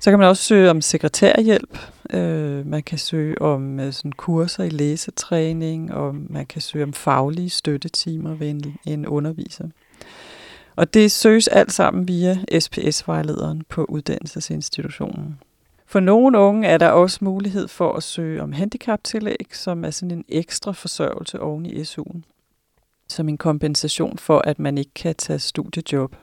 Så 0.00 0.10
kan 0.10 0.18
man 0.18 0.28
også 0.28 0.42
søge 0.42 0.70
om 0.70 0.80
sekretærhjælp. 0.80 1.78
Øh, 2.10 2.66
man 2.66 2.82
kan 2.82 2.98
søge 2.98 3.42
om 3.42 3.80
øh, 3.80 3.92
sådan 3.92 4.12
kurser 4.12 4.64
i 4.64 4.70
læsetræning, 4.70 5.94
og 5.94 6.14
man 6.14 6.46
kan 6.46 6.62
søge 6.62 6.84
om 6.84 6.92
faglige 6.92 7.50
støttetimer 7.50 8.34
ved 8.34 8.48
en, 8.50 8.76
en 8.84 9.06
underviser. 9.06 9.64
Og 10.76 10.94
det 10.94 11.12
søges 11.12 11.48
alt 11.48 11.72
sammen 11.72 12.08
via 12.08 12.38
SPS-vejlederen 12.58 13.62
på 13.68 13.84
uddannelsesinstitutionen. 13.84 15.38
For 15.88 16.00
nogle 16.00 16.38
unge 16.38 16.68
er 16.68 16.78
der 16.78 16.88
også 16.88 17.18
mulighed 17.20 17.68
for 17.68 17.92
at 17.92 18.02
søge 18.02 18.42
om 18.42 18.52
handicaptillæg, 18.52 19.46
som 19.52 19.84
er 19.84 19.90
sådan 19.90 20.10
en 20.10 20.24
ekstra 20.28 20.72
forsørgelse 20.72 21.40
oven 21.40 21.66
i 21.66 21.82
SU'en, 21.82 22.20
som 23.08 23.28
en 23.28 23.38
kompensation 23.38 24.18
for, 24.18 24.38
at 24.38 24.58
man 24.58 24.78
ikke 24.78 24.94
kan 24.94 25.14
tage 25.14 25.38
studiejob. 25.38 26.16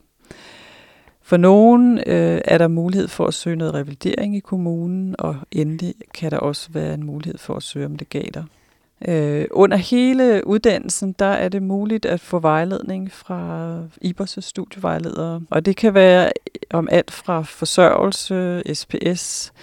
For 1.21 1.37
nogen 1.37 1.97
øh, 1.97 2.41
er 2.45 2.57
der 2.57 2.67
mulighed 2.67 3.07
for 3.07 3.27
at 3.27 3.33
søge 3.33 3.55
noget 3.55 3.73
revalidering 3.73 4.35
i 4.35 4.39
kommunen, 4.39 5.15
og 5.19 5.35
endelig 5.51 5.95
kan 6.13 6.31
der 6.31 6.37
også 6.37 6.69
være 6.71 6.93
en 6.93 7.03
mulighed 7.03 7.37
for 7.37 7.55
at 7.55 7.63
søge 7.63 7.85
om 7.85 7.95
legater. 7.95 8.43
Øh, 9.07 9.45
under 9.51 9.77
hele 9.77 10.47
uddannelsen, 10.47 11.15
der 11.19 11.25
er 11.25 11.49
det 11.49 11.63
muligt 11.63 12.05
at 12.05 12.19
få 12.19 12.39
vejledning 12.39 13.11
fra 13.11 13.79
IBOS' 14.05 14.41
studievejledere, 14.41 15.41
og 15.49 15.65
det 15.65 15.75
kan 15.75 15.93
være 15.93 16.25
øh, 16.25 16.77
om 16.77 16.87
alt 16.91 17.11
fra 17.11 17.41
forsørgelse, 17.41 18.63
SPS, 18.73 19.53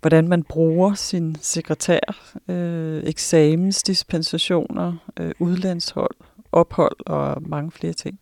hvordan 0.00 0.28
man 0.28 0.42
bruger 0.42 0.94
sin 0.94 1.36
sekretær, 1.40 2.00
øh, 2.48 3.02
eksamensdispensationer, 3.04 4.92
øh, 5.20 5.32
udlandshold, 5.38 6.14
ophold 6.52 6.96
og 7.06 7.42
mange 7.42 7.70
flere 7.70 7.92
ting. 7.92 8.18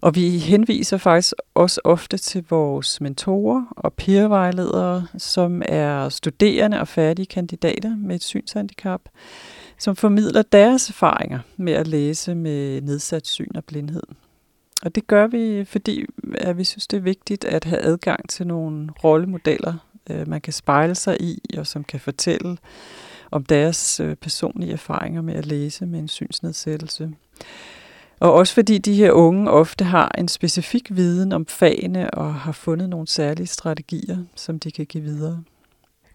Og 0.00 0.14
vi 0.14 0.38
henviser 0.38 0.96
faktisk 0.96 1.34
også 1.54 1.80
ofte 1.84 2.18
til 2.18 2.44
vores 2.50 3.00
mentorer 3.00 3.64
og 3.70 3.92
peervejledere, 3.92 5.06
som 5.18 5.62
er 5.64 6.08
studerende 6.08 6.80
og 6.80 6.88
færdige 6.88 7.26
kandidater 7.26 7.96
med 7.96 8.16
et 8.16 8.22
synshandicap, 8.22 9.00
som 9.78 9.96
formidler 9.96 10.42
deres 10.42 10.88
erfaringer 10.88 11.38
med 11.56 11.72
at 11.72 11.86
læse 11.86 12.34
med 12.34 12.80
nedsat 12.80 13.26
syn 13.26 13.56
og 13.56 13.64
blindhed. 13.64 14.02
Og 14.82 14.94
det 14.94 15.06
gør 15.06 15.26
vi, 15.26 15.64
fordi 15.64 16.04
at 16.34 16.58
vi 16.58 16.64
synes, 16.64 16.86
det 16.86 16.96
er 16.96 17.00
vigtigt 17.00 17.44
at 17.44 17.64
have 17.64 17.80
adgang 17.80 18.28
til 18.28 18.46
nogle 18.46 18.88
rollemodeller, 19.04 19.74
øh, 20.10 20.28
man 20.28 20.40
kan 20.40 20.52
spejle 20.52 20.94
sig 20.94 21.20
i, 21.20 21.40
og 21.58 21.66
som 21.66 21.84
kan 21.84 22.00
fortælle 22.00 22.58
om 23.30 23.44
deres 23.44 24.00
øh, 24.00 24.16
personlige 24.16 24.72
erfaringer 24.72 25.22
med 25.22 25.34
at 25.34 25.46
læse 25.46 25.86
med 25.86 25.98
en 25.98 26.08
synsnedsættelse. 26.08 27.10
Og 28.20 28.32
også 28.32 28.54
fordi 28.54 28.78
de 28.78 28.94
her 28.94 29.12
unge 29.12 29.50
ofte 29.50 29.84
har 29.84 30.14
en 30.18 30.28
specifik 30.28 30.96
viden 30.96 31.32
om 31.32 31.46
fagene 31.46 32.10
og 32.10 32.34
har 32.34 32.52
fundet 32.52 32.88
nogle 32.88 33.08
særlige 33.08 33.46
strategier, 33.46 34.18
som 34.34 34.58
de 34.58 34.70
kan 34.70 34.86
give 34.86 35.04
videre. 35.04 35.42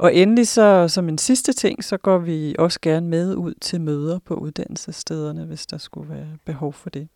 Og 0.01 0.15
endelig 0.15 0.47
så 0.47 0.87
som 0.87 1.09
en 1.09 1.17
sidste 1.17 1.53
ting, 1.53 1.83
så 1.83 1.97
går 1.97 2.17
vi 2.17 2.55
også 2.59 2.79
gerne 2.81 3.07
med 3.07 3.35
ud 3.35 3.53
til 3.61 3.81
møder 3.81 4.19
på 4.19 4.33
uddannelsesstederne, 4.33 5.45
hvis 5.45 5.65
der 5.65 5.77
skulle 5.77 6.09
være 6.09 6.27
behov 6.45 6.73
for 6.73 6.89
det. 6.89 7.07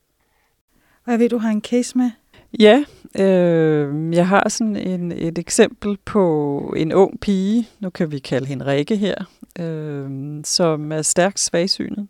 Og 1.05 1.11
jeg 1.11 1.19
ved, 1.19 1.29
du 1.29 1.37
har 1.37 1.49
en 1.49 1.61
case 1.61 1.97
med. 1.97 2.11
Ja, 2.59 2.83
øh, 3.19 4.13
jeg 4.13 4.27
har 4.27 4.49
sådan 4.49 4.75
en, 4.75 5.11
et 5.11 5.37
eksempel 5.37 5.97
på 6.05 6.73
en 6.77 6.93
ung 6.93 7.19
pige, 7.19 7.69
nu 7.79 7.89
kan 7.89 8.11
vi 8.11 8.19
kalde 8.19 8.47
hende 8.47 8.65
Rikke 8.65 8.95
her, 8.95 9.15
øh, 9.59 10.09
som 10.43 10.91
er 10.91 11.01
stærkt 11.01 11.39
svagsynet. 11.39 12.07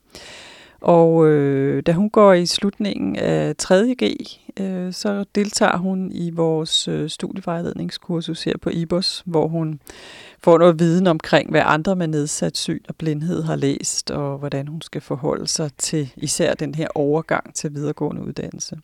Og 0.86 1.28
øh, 1.28 1.84
da 1.86 1.92
hun 1.92 2.10
går 2.10 2.34
i 2.34 2.46
slutningen 2.46 3.16
af 3.16 3.54
3.G, 3.64 4.04
øh, 4.60 4.94
så 4.94 5.26
deltager 5.36 5.78
hun 5.78 6.12
i 6.12 6.30
vores 6.30 6.88
øh, 6.88 7.10
studievejledningskursus 7.10 8.44
her 8.44 8.58
på 8.62 8.70
IBOS, 8.70 9.24
hvor 9.26 9.48
hun 9.48 9.80
får 10.40 10.58
noget 10.58 10.80
viden 10.80 11.08
omkring, 11.08 11.50
hvad 11.52 11.62
andre 11.66 11.96
med 11.96 12.08
nedsat 12.08 12.58
syn 12.58 12.80
og 12.88 12.96
blindhed 12.96 13.44
har 13.44 13.56
læst, 13.56 14.12
og 14.12 14.38
hvordan 14.38 14.68
hun 14.68 14.82
skal 14.82 15.02
forholde 15.02 15.48
sig 15.48 15.72
til 15.78 16.14
især 16.16 16.54
den 16.54 16.76
her 16.76 16.88
overgang 16.96 17.54
til 17.54 17.74
videregående 17.74 18.22
uddannelse. 18.22 18.78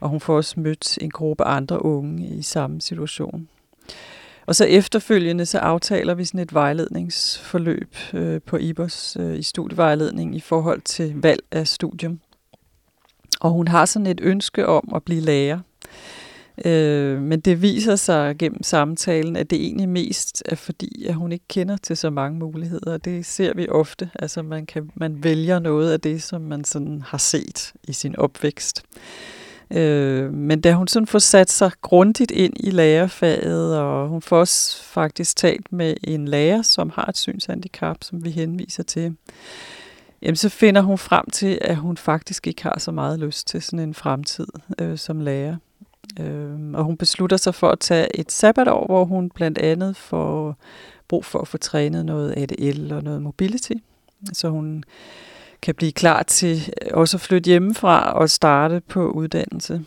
Og 0.00 0.08
hun 0.08 0.20
får 0.20 0.36
også 0.36 0.60
mødt 0.60 0.98
en 0.98 1.10
gruppe 1.10 1.44
andre 1.44 1.84
unge 1.84 2.26
i 2.26 2.42
samme 2.42 2.80
situation. 2.80 3.48
Og 4.46 4.54
så 4.54 4.64
efterfølgende 4.64 5.46
så 5.46 5.58
aftaler 5.58 6.14
vi 6.14 6.24
sådan 6.24 6.40
et 6.40 6.54
vejledningsforløb 6.54 7.96
øh, 8.14 8.40
på 8.46 8.56
IBOS 8.56 9.16
øh, 9.20 9.38
i 9.38 9.42
studievejledning 9.42 10.36
i 10.36 10.40
forhold 10.40 10.80
til 10.80 11.14
valg 11.16 11.42
af 11.50 11.68
studium. 11.68 12.20
Og 13.40 13.50
hun 13.50 13.68
har 13.68 13.84
sådan 13.84 14.06
et 14.06 14.20
ønske 14.22 14.66
om 14.66 14.92
at 14.94 15.02
blive 15.02 15.20
lærer. 15.20 15.58
Øh, 16.64 17.22
men 17.22 17.40
det 17.40 17.62
viser 17.62 17.96
sig 17.96 18.38
gennem 18.38 18.62
samtalen, 18.62 19.36
at 19.36 19.50
det 19.50 19.60
egentlig 19.60 19.88
mest 19.88 20.42
er 20.46 20.54
fordi, 20.54 21.04
at 21.06 21.14
hun 21.14 21.32
ikke 21.32 21.48
kender 21.48 21.76
til 21.76 21.96
så 21.96 22.10
mange 22.10 22.38
muligheder. 22.38 22.96
Det 22.96 23.26
ser 23.26 23.54
vi 23.54 23.68
ofte. 23.68 24.10
Altså 24.14 24.42
man, 24.42 24.66
kan, 24.66 24.90
man 24.94 25.24
vælger 25.24 25.58
noget 25.58 25.92
af 25.92 26.00
det, 26.00 26.22
som 26.22 26.40
man 26.40 26.64
sådan 26.64 27.02
har 27.06 27.18
set 27.18 27.72
i 27.88 27.92
sin 27.92 28.16
opvækst. 28.16 28.82
Øh, 28.96 29.41
Øh, 29.72 30.32
men 30.32 30.60
da 30.60 30.72
hun 30.72 30.88
sådan 30.88 31.06
får 31.06 31.18
sat 31.18 31.50
sig 31.50 31.70
grundigt 31.82 32.30
ind 32.30 32.54
i 32.56 32.70
lærerfaget, 32.70 33.78
og 33.78 34.08
hun 34.08 34.22
får 34.22 34.38
også 34.38 34.84
faktisk 34.84 35.36
talt 35.36 35.72
med 35.72 35.94
en 36.04 36.28
lærer, 36.28 36.62
som 36.62 36.90
har 36.94 37.06
et 37.06 37.16
synshandicap, 37.16 37.96
som 38.00 38.24
vi 38.24 38.30
henviser 38.30 38.82
til, 38.82 39.16
jamen 40.22 40.36
så 40.36 40.48
finder 40.48 40.80
hun 40.80 40.98
frem 40.98 41.30
til, 41.30 41.58
at 41.60 41.76
hun 41.76 41.96
faktisk 41.96 42.46
ikke 42.46 42.62
har 42.62 42.78
så 42.78 42.92
meget 42.92 43.18
lyst 43.18 43.46
til 43.46 43.62
sådan 43.62 43.78
en 43.78 43.94
fremtid 43.94 44.46
øh, 44.78 44.98
som 44.98 45.20
lærer. 45.20 45.56
Øh, 46.20 46.72
og 46.74 46.84
hun 46.84 46.96
beslutter 46.96 47.36
sig 47.36 47.54
for 47.54 47.68
at 47.68 47.80
tage 47.80 48.20
et 48.20 48.32
sabbatår, 48.32 48.86
hvor 48.86 49.04
hun 49.04 49.30
blandt 49.30 49.58
andet 49.58 49.96
får 49.96 50.56
brug 51.08 51.24
for 51.24 51.38
at 51.38 51.48
få 51.48 51.58
trænet 51.58 52.06
noget 52.06 52.34
ADL 52.36 52.92
og 52.92 53.02
noget 53.02 53.22
mobility, 53.22 53.72
så 54.32 54.48
hun 54.48 54.84
kan 55.62 55.74
blive 55.74 55.92
klar 55.92 56.22
til 56.22 56.74
øh, 56.82 56.90
også 56.92 57.16
at 57.16 57.20
flytte 57.20 57.48
hjemmefra 57.48 58.12
og 58.12 58.30
starte 58.30 58.80
på 58.88 59.10
uddannelse. 59.10 59.84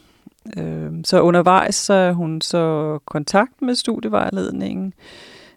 Øh, 0.58 0.92
så 1.04 1.22
undervejs 1.22 1.76
så 1.76 1.94
er 1.94 2.12
hun 2.12 2.42
så 2.42 3.00
kontakt 3.06 3.62
med 3.62 3.76
studievejledningen 3.76 4.94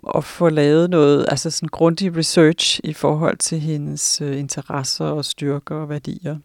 og 0.03 0.25
får 0.25 0.51
lavet 0.51 0.91
noget, 0.91 1.27
altså 1.29 1.51
sådan 1.51 1.69
grundig 1.69 2.17
research 2.17 2.81
i 2.85 2.93
forhold 2.93 3.37
til 3.37 3.61
hendes 3.61 4.21
øh, 4.21 4.39
interesser 4.39 5.05
og 5.05 5.25
styrker 5.25 5.75
og 5.75 5.89
værdier. 5.89 6.37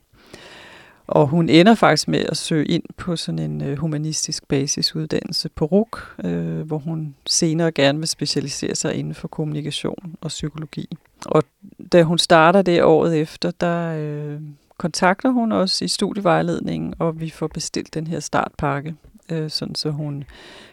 Og 1.07 1.27
hun 1.27 1.49
ender 1.49 1.75
faktisk 1.75 2.07
med 2.07 2.19
at 2.19 2.37
søge 2.37 2.65
ind 2.65 2.83
på 2.97 3.15
sådan 3.15 3.39
en 3.39 3.61
øh, 3.61 3.77
humanistisk 3.77 4.47
basisuddannelse 4.47 5.49
på 5.49 5.65
RUK, 5.65 6.15
øh, 6.23 6.61
hvor 6.61 6.77
hun 6.77 7.15
senere 7.25 7.71
gerne 7.71 7.99
vil 7.99 8.07
specialisere 8.07 8.75
sig 8.75 8.95
inden 8.95 9.13
for 9.13 9.27
kommunikation 9.27 10.15
og 10.21 10.27
psykologi. 10.27 10.97
Og 11.25 11.43
da 11.91 12.03
hun 12.03 12.17
starter 12.17 12.61
det 12.61 12.83
året 12.83 13.21
efter, 13.21 13.51
der 13.51 13.95
øh, 13.97 14.41
kontakter 14.77 15.29
hun 15.29 15.51
os 15.51 15.81
i 15.81 15.87
studievejledningen, 15.87 16.93
og 16.99 17.19
vi 17.19 17.29
får 17.29 17.47
bestilt 17.47 17.93
den 17.93 18.07
her 18.07 18.19
startpakke, 18.19 18.95
øh, 19.31 19.49
sådan 19.49 19.75
så 19.75 19.89
hun 19.89 20.23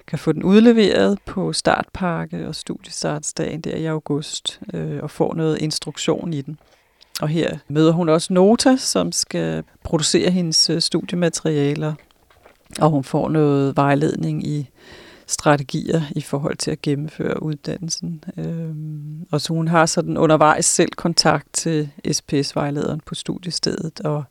kan 0.07 0.19
få 0.19 0.33
den 0.33 0.43
udleveret 0.43 1.19
på 1.27 1.53
startpakke 1.53 2.49
og 2.49 2.55
studiestartsdagen 2.55 3.61
der 3.61 3.77
i 3.77 3.85
august, 3.85 4.61
øh, 4.75 5.03
og 5.03 5.11
får 5.11 5.35
noget 5.35 5.59
instruktion 5.63 6.33
i 6.33 6.41
den. 6.41 6.59
Og 7.21 7.29
her 7.29 7.59
møder 7.69 7.93
hun 7.93 8.09
også 8.09 8.33
Nota, 8.33 8.77
som 8.77 9.13
skal 9.13 9.65
producere 9.85 10.31
hendes 10.31 10.71
øh, 10.71 10.81
studiematerialer, 10.81 11.95
og 12.81 12.91
hun 12.91 13.05
får 13.05 13.29
noget 13.29 13.77
vejledning 13.77 14.47
i 14.47 14.71
strategier 15.27 16.03
i 16.11 16.21
forhold 16.21 16.57
til 16.57 16.71
at 16.71 16.83
gennemføre 16.83 17.43
uddannelsen. 17.43 18.25
Øhm, 18.37 19.27
og 19.31 19.41
så 19.41 19.53
hun 19.53 19.69
har 19.69 19.87
sådan 19.87 20.17
undervejs 20.17 20.65
selv 20.65 20.93
kontakt 20.97 21.47
til 21.53 21.91
SPS-vejlederen 22.13 23.01
på 23.07 23.15
studiestedet, 23.15 24.01
og 24.01 24.25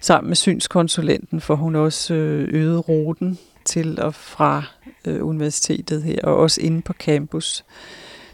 sammen 0.00 0.28
med 0.28 0.36
synskonsulenten 0.36 1.40
får 1.40 1.54
hun 1.54 1.76
også 1.76 2.14
øh, 2.14 2.48
øget 2.52 2.88
ruten 2.88 3.38
til 3.64 4.00
og 4.00 4.14
fra 4.14 4.64
øh, 5.04 5.26
universitetet 5.26 6.02
her, 6.02 6.18
og 6.22 6.36
også 6.36 6.60
inde 6.60 6.82
på 6.82 6.92
campus 6.92 7.64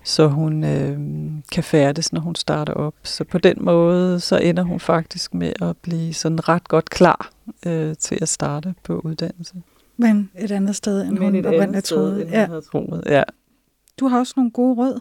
så 0.05 0.29
hun 0.29 0.65
øh, 0.65 0.99
kan 1.53 1.65
færdes, 1.65 2.13
når 2.13 2.21
hun 2.21 2.35
starter 2.35 2.73
op. 2.73 2.95
Så 3.03 3.25
på 3.25 3.39
den 3.39 3.57
måde, 3.61 4.21
så 4.21 4.37
ender 4.39 4.63
hun 4.63 4.81
faktisk 4.81 5.35
med 5.35 5.53
at 5.63 5.77
blive 5.77 6.15
sådan 6.15 6.49
ret 6.49 6.69
godt 6.69 6.91
klar 6.91 7.31
øh, 7.67 7.97
til 7.97 8.19
at 8.23 8.29
starte 8.29 8.75
på 8.85 9.01
uddannelse. 9.05 9.55
Men 9.97 10.31
et 10.39 10.51
andet 10.51 10.77
sted, 10.77 11.03
end 11.03 11.11
Men 11.11 11.23
hun 11.23 11.35
et 11.35 11.47
oprindeligt 11.47 11.69
andet 11.69 11.87
sted, 11.87 11.97
troede. 11.97 12.23
end 12.23 12.31
Ja. 12.31 12.47
havde 12.47 12.61
troet. 12.73 13.03
Ja. 13.07 13.23
Du 14.01 14.07
har 14.09 14.19
også 14.19 14.33
nogle 14.37 14.51
gode 14.51 14.75
råd. 14.77 15.01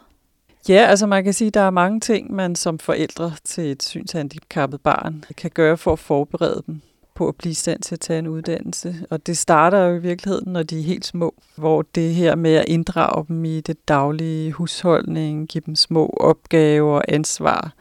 ja, 0.69 0.85
altså 0.85 1.07
man 1.07 1.23
kan 1.23 1.33
sige, 1.33 1.47
at 1.47 1.53
der 1.53 1.61
er 1.61 1.69
mange 1.69 1.99
ting, 1.99 2.33
man 2.33 2.55
som 2.55 2.79
forældre 2.79 3.33
til 3.43 3.71
et 3.71 3.83
synshandicappet 3.83 4.81
barn 4.81 5.23
kan 5.37 5.51
gøre 5.53 5.77
for 5.77 5.93
at 5.93 5.99
forberede 5.99 6.63
dem 6.67 6.81
på 7.17 7.27
at 7.27 7.35
blive 7.35 7.51
i 7.51 7.53
stand 7.53 7.81
til 7.81 7.95
at 7.95 7.99
tage 7.99 8.19
en 8.19 8.27
uddannelse. 8.27 8.95
Og 9.09 9.27
det 9.27 9.37
starter 9.37 9.79
jo 9.79 9.95
i 9.95 10.01
virkeligheden, 10.01 10.53
når 10.53 10.63
de 10.63 10.79
er 10.79 10.83
helt 10.83 11.05
små, 11.05 11.33
hvor 11.55 11.81
det 11.81 12.15
her 12.15 12.35
med 12.35 12.55
at 12.55 12.65
inddrage 12.67 13.25
dem 13.27 13.45
i 13.45 13.61
det 13.61 13.87
daglige 13.87 14.51
husholdning, 14.51 15.47
give 15.47 15.61
dem 15.65 15.75
små 15.75 16.13
opgaver 16.19 16.95
og 16.95 17.03
ansvar, 17.07 17.73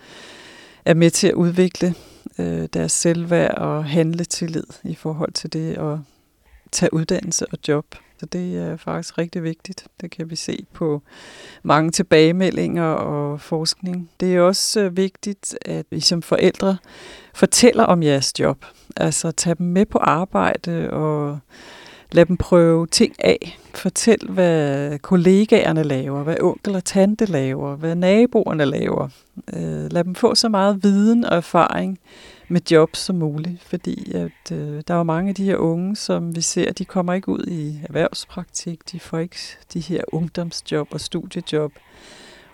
er 0.85 0.95
med 0.95 1.11
til 1.11 1.29
at 1.29 1.35
udvikle 1.35 1.95
øh, 2.39 2.69
deres 2.73 2.93
selvværd 2.93 3.59
og 3.59 3.85
handletillid 3.85 4.67
i 4.85 4.95
forhold 4.95 5.33
til 5.33 5.53
det 5.53 5.79
at 5.79 5.99
tage 6.73 6.95
uddannelse 6.95 7.47
og 7.53 7.59
job. 7.69 7.87
Så 8.21 8.27
det 8.27 8.57
er 8.57 8.77
faktisk 8.77 9.19
rigtig 9.19 9.43
vigtigt. 9.43 9.87
Det 10.01 10.11
kan 10.11 10.31
vi 10.31 10.37
se 10.37 10.67
på 10.73 11.03
mange 11.63 11.91
tilbagemeldinger 11.91 12.85
og 12.85 13.41
forskning. 13.41 14.11
Det 14.21 14.37
er 14.37 14.41
også 14.41 14.81
øh, 14.81 14.97
vigtigt, 14.97 15.59
at 15.65 15.87
I 15.91 16.01
som 16.01 16.23
forældre 16.23 16.77
fortæller 17.35 17.85
om 17.85 18.03
jeres 18.03 18.41
job. 18.41 18.65
Altså 18.97 19.31
tag 19.31 19.59
dem 19.59 19.67
med 19.67 19.87
på 19.87 19.99
arbejde 19.99 20.91
og 20.91 21.39
lad 22.13 22.27
dem 22.27 22.37
prøve 22.37 22.87
ting 22.87 23.15
af. 23.19 23.59
Fortæl, 23.75 24.19
hvad 24.29 24.99
kollegaerne 24.99 25.83
laver, 25.83 26.23
hvad 26.23 26.37
onkel 26.41 26.75
og 26.75 26.85
tante 26.85 27.27
laver, 27.27 27.77
hvad 27.77 27.95
naboerne 27.95 28.65
laver. 28.65 29.09
Øh, 29.53 29.93
lad 29.93 30.05
dem 30.05 30.15
få 30.15 30.35
så 30.35 30.49
meget 30.49 30.83
viden 30.83 31.25
og 31.25 31.37
erfaring 31.37 31.99
med 32.49 32.61
job 32.71 32.97
som 32.97 33.17
muligt, 33.17 33.63
fordi 33.63 34.13
at, 34.13 34.53
øh, 34.53 34.83
der 34.89 34.95
er 34.95 34.99
jo 34.99 35.03
mange 35.03 35.29
af 35.29 35.35
de 35.35 35.45
her 35.45 35.57
unge, 35.57 35.97
som 35.97 36.37
vi 36.37 36.41
ser, 36.41 36.73
de 36.73 36.85
kommer 36.85 37.13
ikke 37.15 37.29
ud 37.29 37.45
i 37.47 37.81
erhvervspraktik, 37.89 38.93
de 38.93 39.01
får 39.01 39.19
ikke 39.19 39.37
de 39.75 39.81
her 39.81 40.03
ungdomsjob 40.13 40.89
og 40.91 41.01
studiejob, 41.01 41.73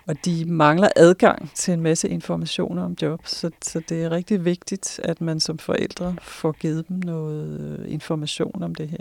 og 0.06 0.24
de 0.24 0.44
mangler 0.44 0.88
adgang 0.96 1.50
til 1.54 1.74
en 1.74 1.80
masse 1.80 2.08
informationer 2.08 2.84
om 2.84 2.96
job, 3.02 3.20
så, 3.24 3.50
så 3.62 3.80
det 3.88 4.04
er 4.04 4.10
rigtig 4.10 4.44
vigtigt, 4.44 5.00
at 5.04 5.20
man 5.20 5.40
som 5.40 5.58
forældre 5.58 6.16
får 6.22 6.52
givet 6.52 6.88
dem 6.88 6.96
noget 7.04 7.78
øh, 7.80 7.92
information 7.92 8.62
om 8.62 8.74
det 8.74 8.88
her. 8.88 8.98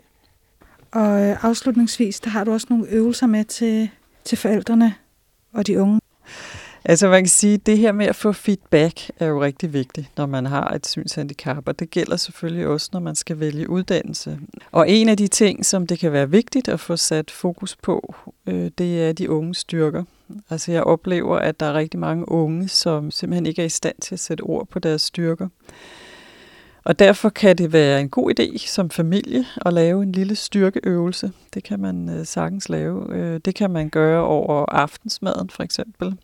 Og 0.91 1.21
øh, 1.21 1.43
afslutningsvis, 1.43 2.19
der 2.19 2.29
har 2.29 2.43
du 2.43 2.51
også 2.51 2.67
nogle 2.69 2.87
øvelser 2.87 3.27
med 3.27 3.45
til, 3.45 3.89
til 4.23 4.37
forældrene 4.37 4.95
og 5.53 5.67
de 5.67 5.81
unge. 5.81 5.99
Altså 6.85 7.07
man 7.09 7.23
kan 7.23 7.29
sige, 7.29 7.53
at 7.53 7.65
det 7.65 7.77
her 7.77 7.91
med 7.91 8.05
at 8.05 8.15
få 8.15 8.31
feedback 8.31 9.11
er 9.19 9.25
jo 9.25 9.43
rigtig 9.43 9.73
vigtigt, 9.73 10.07
når 10.17 10.25
man 10.25 10.45
har 10.45 10.69
et 10.69 10.87
synshandicap, 10.87 11.67
og 11.67 11.79
det 11.79 11.89
gælder 11.89 12.15
selvfølgelig 12.15 12.67
også, 12.67 12.89
når 12.93 12.99
man 12.99 13.15
skal 13.15 13.39
vælge 13.39 13.69
uddannelse. 13.69 14.39
Og 14.71 14.89
en 14.89 15.09
af 15.09 15.17
de 15.17 15.27
ting, 15.27 15.65
som 15.65 15.87
det 15.87 15.99
kan 15.99 16.11
være 16.11 16.29
vigtigt 16.29 16.67
at 16.67 16.79
få 16.79 16.95
sat 16.95 17.31
fokus 17.31 17.75
på, 17.75 18.15
øh, 18.47 18.71
det 18.77 19.03
er 19.03 19.13
de 19.13 19.29
unge 19.29 19.55
styrker. 19.55 20.03
Altså 20.49 20.71
jeg 20.71 20.83
oplever, 20.83 21.37
at 21.37 21.59
der 21.59 21.65
er 21.65 21.73
rigtig 21.73 21.99
mange 21.99 22.31
unge, 22.31 22.67
som 22.67 23.11
simpelthen 23.11 23.45
ikke 23.45 23.61
er 23.61 23.65
i 23.65 23.69
stand 23.69 23.95
til 24.01 24.15
at 24.15 24.19
sætte 24.19 24.41
ord 24.41 24.67
på 24.67 24.79
deres 24.79 25.01
styrker. 25.01 25.47
Og 26.83 26.99
derfor 26.99 27.29
kan 27.29 27.57
det 27.57 27.73
være 27.73 28.01
en 28.01 28.09
god 28.09 28.39
idé 28.39 28.57
som 28.57 28.89
familie 28.89 29.45
at 29.65 29.73
lave 29.73 30.03
en 30.03 30.11
lille 30.11 30.35
styrkeøvelse. 30.35 31.31
Det 31.53 31.63
kan 31.63 31.79
man 31.79 32.09
øh, 32.09 32.25
sagtens 32.25 32.69
lave. 32.69 33.15
Øh, 33.15 33.39
det 33.45 33.55
kan 33.55 33.71
man 33.71 33.89
gøre 33.89 34.23
over 34.23 34.65
aftensmaden 34.65 35.49
for 35.49 35.63
eksempel. 35.63 36.17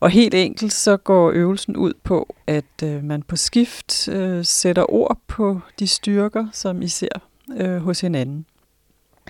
Og 0.00 0.10
helt 0.10 0.34
enkelt 0.34 0.72
så 0.72 0.96
går 0.96 1.30
øvelsen 1.30 1.76
ud 1.76 1.92
på, 2.02 2.34
at 2.46 2.82
øh, 2.84 3.04
man 3.04 3.22
på 3.22 3.36
skift 3.36 4.08
øh, 4.08 4.44
sætter 4.44 4.92
ord 4.92 5.18
på 5.26 5.60
de 5.78 5.86
styrker, 5.86 6.46
som 6.52 6.82
I 6.82 6.88
ser 6.88 7.08
øh, 7.56 7.76
hos 7.76 8.00
hinanden. 8.00 8.46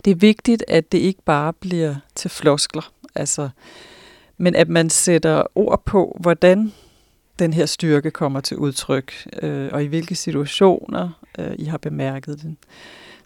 Det 0.05 0.11
er 0.11 0.15
vigtigt, 0.15 0.65
at 0.69 0.93
det 0.93 0.99
ikke 0.99 1.23
bare 1.23 1.53
bliver 1.53 1.95
til 2.15 2.31
floskler, 2.31 2.93
altså, 3.15 3.49
men 4.37 4.55
at 4.55 4.69
man 4.69 4.91
sætter 4.91 5.43
ord 5.55 5.83
på, 5.85 6.17
hvordan 6.21 6.73
den 7.39 7.53
her 7.53 7.67
styrke 7.67 8.11
kommer 8.11 8.41
til 8.41 8.57
udtryk, 8.57 9.13
øh, 9.43 9.69
og 9.73 9.85
i 9.85 9.87
hvilke 9.87 10.15
situationer 10.15 11.11
øh, 11.39 11.51
I 11.59 11.65
har 11.65 11.79
bemærket 11.79 12.43
den. 12.43 12.59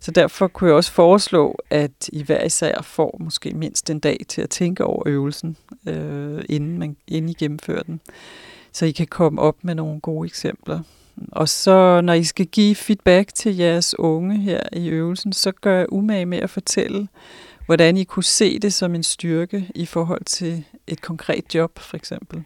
Så 0.01 0.11
derfor 0.11 0.49
kunne 0.49 0.69
jeg 0.69 0.77
også 0.77 0.93
foreslå, 0.93 1.59
at 1.71 2.09
I 2.13 2.23
hver 2.23 2.45
især 2.45 2.83
får 2.83 3.17
måske 3.21 3.51
mindst 3.51 3.91
en 3.91 3.99
dag 3.99 4.21
til 4.29 4.43
at 4.43 4.51
tænke 4.51 4.85
over 4.85 5.03
øvelsen, 5.07 5.57
øh, 5.89 6.45
inden, 6.49 6.79
man, 6.79 6.97
inden 7.09 7.29
I 7.29 7.33
gennemfører 7.33 7.83
den. 7.83 8.01
Så 8.73 8.87
I 8.87 8.91
kan 8.91 9.07
komme 9.07 9.41
op 9.41 9.57
med 9.63 9.75
nogle 9.75 10.01
gode 10.01 10.27
eksempler. 10.27 10.81
Og 11.33 11.49
så 11.49 12.01
når 12.01 12.13
I 12.13 12.25
skal 12.25 12.47
give 12.47 12.75
feedback 12.75 13.35
til 13.35 13.57
jeres 13.57 13.99
unge 13.99 14.39
her 14.39 14.61
i 14.73 14.89
øvelsen, 14.89 15.33
så 15.33 15.53
gør 15.53 15.79
jeg 15.79 15.87
umage 15.93 16.27
med 16.27 16.39
at 16.39 16.51
fortælle, 16.51 17.09
hvordan 17.67 17.97
I 17.97 18.05
kunne 18.05 18.25
se 18.25 18.59
det 18.59 18.73
som 18.73 18.95
en 18.95 19.03
styrke 19.03 19.71
i 19.75 19.87
forhold 19.87 20.25
til 20.25 20.65
et 20.87 21.01
konkret 21.01 21.55
job 21.55 21.79
for 21.79 21.97
eksempel. 21.97 22.45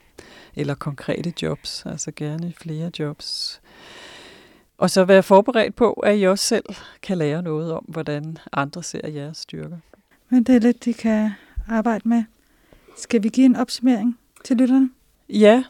Eller 0.54 0.74
konkrete 0.74 1.32
jobs, 1.42 1.86
altså 1.86 2.12
gerne 2.16 2.52
flere 2.56 2.90
jobs. 2.98 3.60
Og 4.78 4.90
så 4.90 5.04
være 5.04 5.22
forberedt 5.22 5.76
på, 5.76 5.92
at 5.92 6.18
I 6.18 6.22
også 6.22 6.44
selv 6.44 6.64
kan 7.02 7.18
lære 7.18 7.42
noget 7.42 7.72
om, 7.72 7.84
hvordan 7.88 8.38
andre 8.52 8.82
ser 8.82 9.08
jeres 9.08 9.38
styrker. 9.38 9.76
Men 10.28 10.42
det 10.42 10.54
er 10.56 10.60
lidt, 10.60 10.84
de 10.84 10.94
kan 10.94 11.30
arbejde 11.68 12.08
med. 12.08 12.24
Skal 12.96 13.22
vi 13.22 13.28
give 13.28 13.46
en 13.46 13.56
opsummering 13.56 14.18
til 14.44 14.56
lytterne? 14.56 14.90
Ja, 15.28 15.64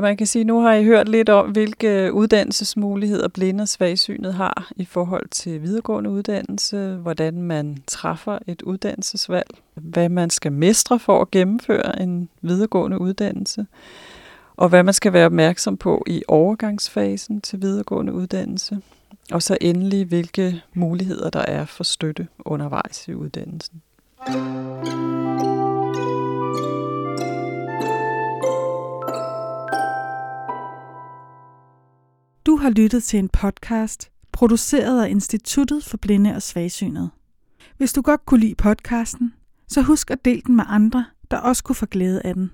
man 0.00 0.16
kan 0.16 0.26
sige, 0.26 0.44
nu 0.44 0.60
har 0.60 0.72
I 0.72 0.84
hørt 0.84 1.08
lidt 1.08 1.28
om, 1.28 1.50
hvilke 1.50 2.12
uddannelsesmuligheder 2.12 3.28
blinde 3.28 3.62
og 3.62 3.68
svagsynet 3.68 4.34
har 4.34 4.70
i 4.76 4.84
forhold 4.84 5.28
til 5.28 5.62
videregående 5.62 6.10
uddannelse, 6.10 6.98
hvordan 7.02 7.42
man 7.42 7.82
træffer 7.86 8.38
et 8.46 8.62
uddannelsesvalg, 8.62 9.48
hvad 9.74 10.08
man 10.08 10.30
skal 10.30 10.52
mestre 10.52 10.98
for 10.98 11.20
at 11.20 11.30
gennemføre 11.30 12.02
en 12.02 12.28
videregående 12.42 13.00
uddannelse, 13.00 13.66
og 14.56 14.68
hvad 14.68 14.82
man 14.82 14.94
skal 14.94 15.12
være 15.12 15.26
opmærksom 15.26 15.76
på 15.76 16.04
i 16.06 16.22
overgangsfasen 16.28 17.40
til 17.40 17.62
videregående 17.62 18.12
uddannelse, 18.12 18.78
og 19.32 19.42
så 19.42 19.58
endelig, 19.60 20.06
hvilke 20.06 20.62
muligheder 20.74 21.30
der 21.30 21.42
er 21.42 21.64
for 21.64 21.84
støtte 21.84 22.28
undervejs 22.44 23.08
i 23.08 23.14
uddannelsen. 23.14 23.82
Du 24.26 26.23
har 32.64 32.70
lyttet 32.70 33.04
til 33.04 33.18
en 33.18 33.28
podcast, 33.28 34.10
produceret 34.32 35.04
af 35.04 35.08
Instituttet 35.08 35.84
for 35.84 35.96
Blinde 35.96 36.34
og 36.34 36.42
Svagsynede. 36.42 37.10
Hvis 37.76 37.92
du 37.92 38.02
godt 38.02 38.26
kunne 38.26 38.40
lide 38.40 38.54
podcasten, 38.54 39.34
så 39.68 39.82
husk 39.82 40.10
at 40.10 40.24
dele 40.24 40.42
den 40.46 40.56
med 40.56 40.64
andre, 40.68 41.04
der 41.30 41.36
også 41.36 41.64
kunne 41.64 41.76
få 41.76 41.86
glæde 41.86 42.22
af 42.22 42.34
den. 42.34 42.52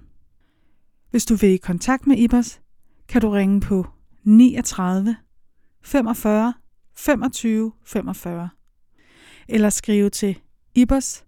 Hvis 1.10 1.24
du 1.24 1.34
vil 1.34 1.50
i 1.50 1.56
kontakt 1.56 2.06
med 2.06 2.18
Ibers, 2.18 2.60
kan 3.08 3.20
du 3.20 3.30
ringe 3.30 3.60
på 3.60 3.86
39 4.24 5.16
45 5.82 6.54
25 6.96 7.72
45 7.84 8.48
eller 9.48 9.70
skrive 9.70 10.10
til 10.10 10.38
ibers 10.74 11.24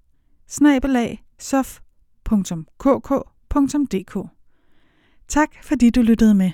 sof.kk.dk. 1.38 1.78
Tak 5.28 5.64
fordi 5.64 5.90
du 5.90 6.02
lyttede 6.02 6.34
med. 6.34 6.50